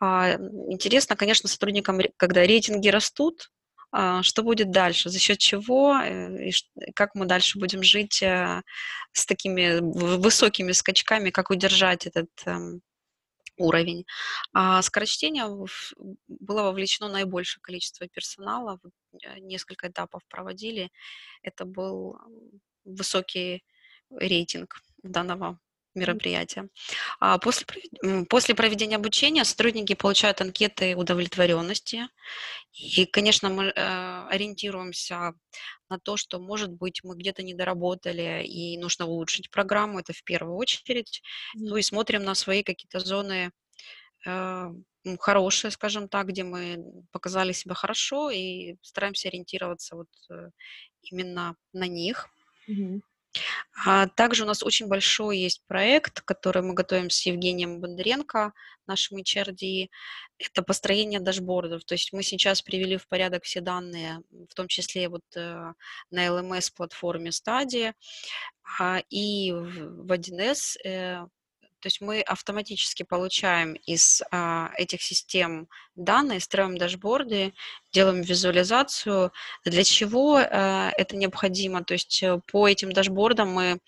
А, 0.00 0.34
интересно, 0.68 1.16
конечно, 1.16 1.48
сотрудникам, 1.48 2.00
когда 2.16 2.46
рейтинги 2.46 2.88
растут, 2.88 3.50
что 4.22 4.42
будет 4.42 4.70
дальше, 4.70 5.10
за 5.10 5.18
счет 5.18 5.38
чего 5.38 5.96
э, 5.96 6.50
и 6.50 6.52
как 6.94 7.14
мы 7.14 7.26
дальше 7.26 7.58
будем 7.58 7.82
жить 7.82 8.22
э, 8.22 8.62
с 9.12 9.26
такими 9.26 9.80
высокими 9.80 10.72
скачками, 10.72 11.30
как 11.30 11.50
удержать 11.50 12.06
этот 12.06 12.30
эм, 12.46 12.82
уровень. 13.56 14.06
А 14.52 14.80
скорочтение 14.82 15.46
было 16.28 16.62
вовлечено 16.62 17.08
наибольшее 17.08 17.62
количество 17.62 18.06
персонала, 18.08 18.78
э, 19.24 19.38
несколько 19.40 19.88
этапов 19.88 20.22
проводили. 20.28 20.90
Это 21.42 21.64
был 21.64 22.16
высокий 22.84 23.64
рейтинг 24.10 24.80
данного 25.02 25.58
мероприятия. 25.94 26.68
А 27.18 27.38
после, 27.38 27.66
после 28.28 28.54
проведения 28.54 28.96
обучения 28.96 29.44
сотрудники 29.44 29.94
получают 29.94 30.40
анкеты 30.40 30.96
удовлетворенности. 30.96 32.08
И, 32.72 33.06
конечно, 33.06 33.48
мы 33.48 33.64
э, 33.64 34.26
ориентируемся 34.28 35.32
на 35.88 35.98
то, 35.98 36.16
что, 36.16 36.38
может 36.38 36.70
быть, 36.70 37.00
мы 37.02 37.16
где-то 37.16 37.42
не 37.42 37.54
доработали 37.54 38.44
и 38.44 38.78
нужно 38.78 39.06
улучшить 39.06 39.50
программу, 39.50 39.98
это 39.98 40.12
в 40.12 40.22
первую 40.22 40.56
очередь. 40.56 41.22
Ну 41.54 41.76
и 41.76 41.82
смотрим 41.82 42.22
на 42.22 42.34
свои 42.34 42.62
какие-то 42.62 43.00
зоны 43.00 43.50
э, 44.26 44.68
хорошие, 45.18 45.70
скажем 45.70 46.08
так, 46.08 46.28
где 46.28 46.44
мы 46.44 46.84
показали 47.10 47.52
себя 47.52 47.74
хорошо 47.74 48.30
и 48.30 48.76
стараемся 48.82 49.28
ориентироваться 49.28 49.96
вот 49.96 50.08
э, 50.30 50.50
именно 51.02 51.56
на 51.72 51.86
них. 51.86 52.28
Mm-hmm. 52.68 53.00
А 53.84 54.06
также 54.08 54.42
у 54.44 54.46
нас 54.46 54.62
очень 54.62 54.88
большой 54.88 55.38
есть 55.38 55.62
проект, 55.66 56.20
который 56.20 56.62
мы 56.62 56.74
готовим 56.74 57.08
с 57.08 57.24
Евгением 57.24 57.80
Бондаренко, 57.80 58.52
нашим 58.86 59.18
HRD. 59.18 59.88
Это 60.38 60.62
построение 60.62 61.20
дашбордов. 61.20 61.84
То 61.84 61.94
есть 61.94 62.12
мы 62.12 62.22
сейчас 62.22 62.60
привели 62.60 62.98
в 62.98 63.08
порядок 63.08 63.44
все 63.44 63.60
данные, 63.60 64.22
в 64.30 64.54
том 64.54 64.68
числе 64.68 65.08
вот 65.08 65.24
э, 65.34 65.72
на 66.10 66.26
LMS-платформе 66.26 67.32
Стадия 67.32 67.94
а, 68.78 69.02
и 69.08 69.52
в 69.52 70.12
1С 70.12 71.28
то 71.80 71.86
есть 71.86 72.00
мы 72.00 72.20
автоматически 72.20 73.02
получаем 73.02 73.74
из 73.74 74.22
а, 74.30 74.70
этих 74.76 75.02
систем 75.02 75.68
данные, 75.96 76.40
строим 76.40 76.76
дашборды, 76.76 77.54
делаем 77.92 78.22
визуализацию. 78.22 79.32
Для 79.64 79.84
чего 79.84 80.36
а, 80.36 80.90
это 80.96 81.16
необходимо? 81.16 81.82
То 81.84 81.94
есть 81.94 82.22
э, 82.22 82.40
по 82.52 82.68
этим 82.68 82.92
дашбордам 82.92 83.52
мы 83.52 83.80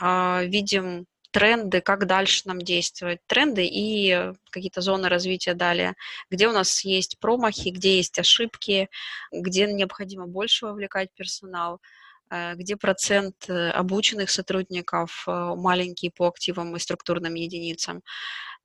а, 0.00 0.42
видим 0.44 1.06
тренды, 1.30 1.80
как 1.80 2.06
дальше 2.06 2.42
нам 2.46 2.60
действовать, 2.60 3.20
тренды 3.26 3.66
и 3.66 4.32
какие-то 4.50 4.80
зоны 4.80 5.08
развития 5.08 5.54
далее, 5.54 5.94
где 6.30 6.48
у 6.48 6.52
нас 6.52 6.84
есть 6.84 7.18
промахи, 7.18 7.68
где 7.68 7.96
есть 7.98 8.18
ошибки, 8.18 8.88
где 9.32 9.70
необходимо 9.70 10.26
больше 10.26 10.66
вовлекать 10.66 11.10
персонал. 11.14 11.80
Э, 12.30 12.54
где 12.56 12.76
процент 12.76 13.48
э, 13.48 13.70
обученных 13.70 14.30
сотрудников 14.30 15.24
э, 15.28 15.30
маленький 15.56 16.10
по 16.10 16.26
активам 16.26 16.74
и 16.74 16.80
структурным 16.80 17.34
единицам. 17.34 18.02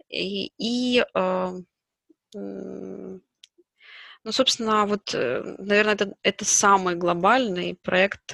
И, 0.10 0.52
и 0.58 1.04
ну, 2.34 4.32
собственно, 4.32 4.86
вот, 4.86 5.14
наверное, 5.14 5.94
это, 5.94 6.14
это 6.22 6.46
самый 6.46 6.96
глобальный 6.96 7.78
проект 7.82 8.34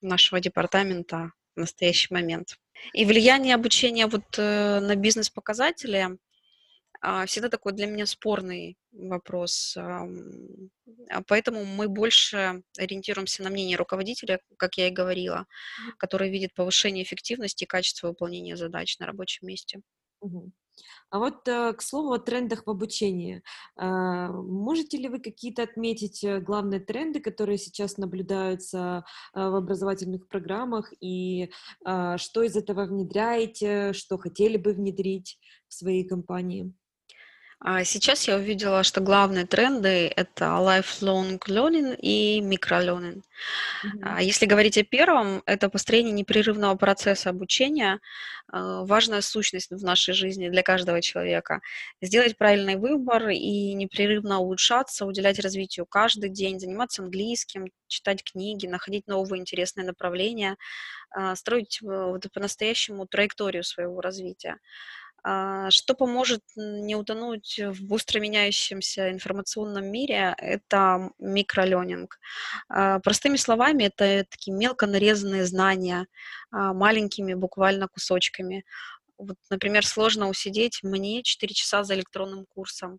нашего 0.00 0.40
департамента 0.40 1.32
в 1.56 1.60
настоящий 1.60 2.14
момент. 2.14 2.56
И 2.92 3.04
влияние 3.04 3.54
обучения 3.54 4.06
вот 4.06 4.38
на 4.38 4.94
бизнес-показатели 4.96 6.16
всегда 7.26 7.48
такой 7.48 7.72
для 7.72 7.86
меня 7.86 8.06
спорный 8.06 8.76
вопрос. 8.92 9.76
А 9.76 11.22
поэтому 11.26 11.64
мы 11.64 11.88
больше 11.88 12.62
ориентируемся 12.78 13.42
на 13.42 13.50
мнение 13.50 13.76
руководителя, 13.76 14.40
как 14.56 14.76
я 14.76 14.88
и 14.88 14.92
говорила, 14.92 15.46
который 15.98 16.30
видит 16.30 16.54
повышение 16.54 17.04
эффективности 17.04 17.64
и 17.64 17.66
качества 17.66 18.08
выполнения 18.08 18.56
задач 18.56 18.98
на 18.98 19.06
рабочем 19.06 19.46
месте. 19.46 19.80
А 21.10 21.18
вот, 21.18 21.46
э, 21.46 21.72
к 21.74 21.82
слову, 21.82 22.12
о 22.12 22.18
трендах 22.18 22.66
в 22.66 22.70
обучении. 22.70 23.42
А, 23.76 24.32
можете 24.32 24.96
ли 24.96 25.08
вы 25.08 25.20
какие-то 25.20 25.62
отметить 25.62 26.24
э, 26.24 26.40
главные 26.40 26.80
тренды, 26.80 27.20
которые 27.20 27.58
сейчас 27.58 27.98
наблюдаются 27.98 29.04
э, 29.34 29.48
в 29.48 29.54
образовательных 29.54 30.26
программах, 30.28 30.92
и 31.00 31.50
что 32.16 32.42
из 32.42 32.56
этого 32.56 32.86
внедряете, 32.86 33.92
что 33.92 34.18
хотели 34.18 34.56
бы 34.56 34.72
внедрить 34.72 35.38
в 35.68 35.74
своей 35.74 36.06
компании? 36.06 36.72
А 37.60 37.84
сейчас 37.84 38.28
я 38.28 38.36
увидела, 38.36 38.82
что 38.82 39.00
главные 39.00 39.46
тренды– 39.46 40.12
это 40.14 40.44
lifelong 40.44 41.38
learning 41.46 41.96
и 41.98 42.40
microlearning. 42.40 43.22
Mm-hmm. 43.84 44.22
Если 44.22 44.46
говорить 44.46 44.76
о 44.76 44.84
первом, 44.84 45.42
это 45.46 45.68
построение 45.70 46.12
непрерывного 46.12 46.74
процесса 46.74 47.30
обучения, 47.30 48.00
а, 48.48 48.84
важная 48.84 49.22
сущность 49.22 49.70
в 49.70 49.82
нашей 49.82 50.14
жизни 50.14 50.48
для 50.48 50.62
каждого 50.62 51.00
человека. 51.00 51.60
Сделать 52.02 52.36
правильный 52.36 52.76
выбор 52.76 53.30
и 53.30 53.72
непрерывно 53.74 54.40
улучшаться, 54.40 55.06
уделять 55.06 55.38
развитию 55.38 55.86
каждый 55.86 56.30
день, 56.30 56.60
заниматься 56.60 57.02
английским, 57.02 57.68
читать 57.88 58.22
книги, 58.22 58.66
находить 58.66 59.06
новые 59.06 59.40
интересные 59.40 59.86
направления, 59.86 60.56
а, 61.10 61.34
строить 61.36 61.80
э, 61.82 62.18
по-настоящему 62.32 63.06
траекторию 63.06 63.64
своего 63.64 64.00
развития. 64.00 64.58
А, 65.26 65.70
что 65.70 65.94
поможет 65.94 66.42
не 66.54 66.96
утонуть 66.96 67.58
в 67.58 67.82
быстро 67.86 68.20
меняющемся 68.20 69.10
информационном 69.10 69.86
мире, 69.90 70.34
это 70.36 71.10
микроленинг. 71.18 72.18
А, 72.68 73.00
простыми 73.00 73.36
словами, 73.36 73.84
это 73.84 74.26
такие 74.30 74.54
мелко 74.54 74.86
нарезанные 74.86 75.46
знания, 75.46 76.06
а, 76.50 76.74
маленькими 76.74 77.32
буквально 77.32 77.88
кусочками. 77.88 78.64
Вот, 79.16 79.38
например, 79.48 79.86
сложно 79.86 80.28
усидеть 80.28 80.80
мне 80.82 81.22
4 81.22 81.54
часа 81.54 81.84
за 81.84 81.94
электронным 81.94 82.46
курсом. 82.46 82.98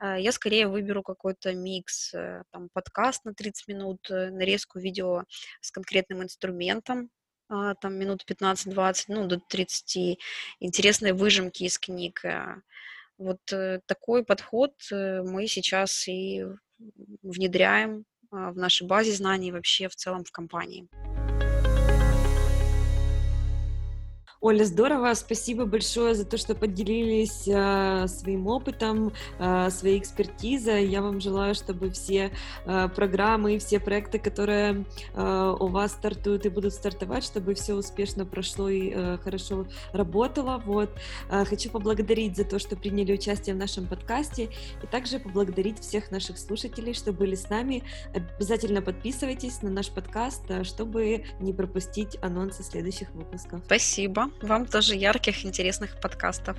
Я 0.00 0.30
скорее 0.32 0.68
выберу 0.68 1.02
какой-то 1.02 1.54
микс, 1.54 2.14
э, 2.14 2.44
там, 2.52 2.68
подкаст 2.72 3.24
на 3.24 3.34
30 3.34 3.66
минут, 3.66 4.08
э, 4.10 4.30
нарезку 4.30 4.78
видео 4.78 5.24
с 5.60 5.72
конкретным 5.72 6.22
инструментом, 6.22 7.10
там 7.48 7.94
минут 7.94 8.24
15-20, 8.28 9.04
ну, 9.08 9.26
до 9.26 9.38
30, 9.38 10.18
интересные 10.60 11.14
выжимки 11.14 11.64
из 11.64 11.78
книг. 11.78 12.24
Э. 12.24 12.56
Вот 13.18 13.40
э, 13.52 13.80
такой 13.86 14.24
подход 14.24 14.72
э, 14.92 15.22
мы 15.22 15.46
сейчас 15.46 16.06
и 16.08 16.44
внедряем 17.22 18.04
а, 18.30 18.50
в 18.50 18.56
нашей 18.56 18.86
базе 18.86 19.12
знаний 19.12 19.52
вообще 19.52 19.88
в 19.88 19.96
целом 19.96 20.24
в 20.24 20.30
компании. 20.30 20.86
Оля, 24.46 24.62
здорово, 24.64 25.12
спасибо 25.14 25.64
большое 25.64 26.14
за 26.14 26.24
то, 26.24 26.38
что 26.38 26.54
поделились 26.54 27.48
э, 27.48 28.06
своим 28.06 28.46
опытом, 28.46 29.12
э, 29.40 29.70
своей 29.70 29.98
экспертизой. 29.98 30.86
Я 30.86 31.02
вам 31.02 31.20
желаю, 31.20 31.56
чтобы 31.56 31.90
все 31.90 32.30
э, 32.64 32.88
программы 32.94 33.56
и 33.56 33.58
все 33.58 33.80
проекты, 33.80 34.20
которые 34.20 34.84
э, 35.14 35.56
у 35.58 35.66
вас 35.66 35.94
стартуют 35.94 36.46
и 36.46 36.48
будут 36.48 36.74
стартовать, 36.74 37.24
чтобы 37.24 37.54
все 37.54 37.74
успешно 37.74 38.24
прошло 38.24 38.68
и 38.68 38.92
э, 38.94 39.18
хорошо 39.18 39.66
работало. 39.92 40.62
Вот. 40.64 40.90
Э, 41.28 41.44
хочу 41.44 41.68
поблагодарить 41.68 42.36
за 42.36 42.44
то, 42.44 42.60
что 42.60 42.76
приняли 42.76 43.14
участие 43.14 43.56
в 43.56 43.58
нашем 43.58 43.88
подкасте, 43.88 44.50
и 44.80 44.86
также 44.86 45.18
поблагодарить 45.18 45.80
всех 45.80 46.12
наших 46.12 46.38
слушателей, 46.38 46.94
что 46.94 47.12
были 47.12 47.34
с 47.34 47.50
нами. 47.50 47.82
Обязательно 48.14 48.80
подписывайтесь 48.80 49.62
на 49.62 49.70
наш 49.70 49.90
подкаст, 49.90 50.44
чтобы 50.62 51.24
не 51.40 51.52
пропустить 51.52 52.16
анонсы 52.22 52.62
следующих 52.62 53.10
выпусков. 53.12 53.60
Спасибо. 53.64 54.30
Вам 54.42 54.66
тоже 54.66 54.94
ярких, 54.94 55.44
интересных 55.44 56.00
подкастов. 56.00 56.56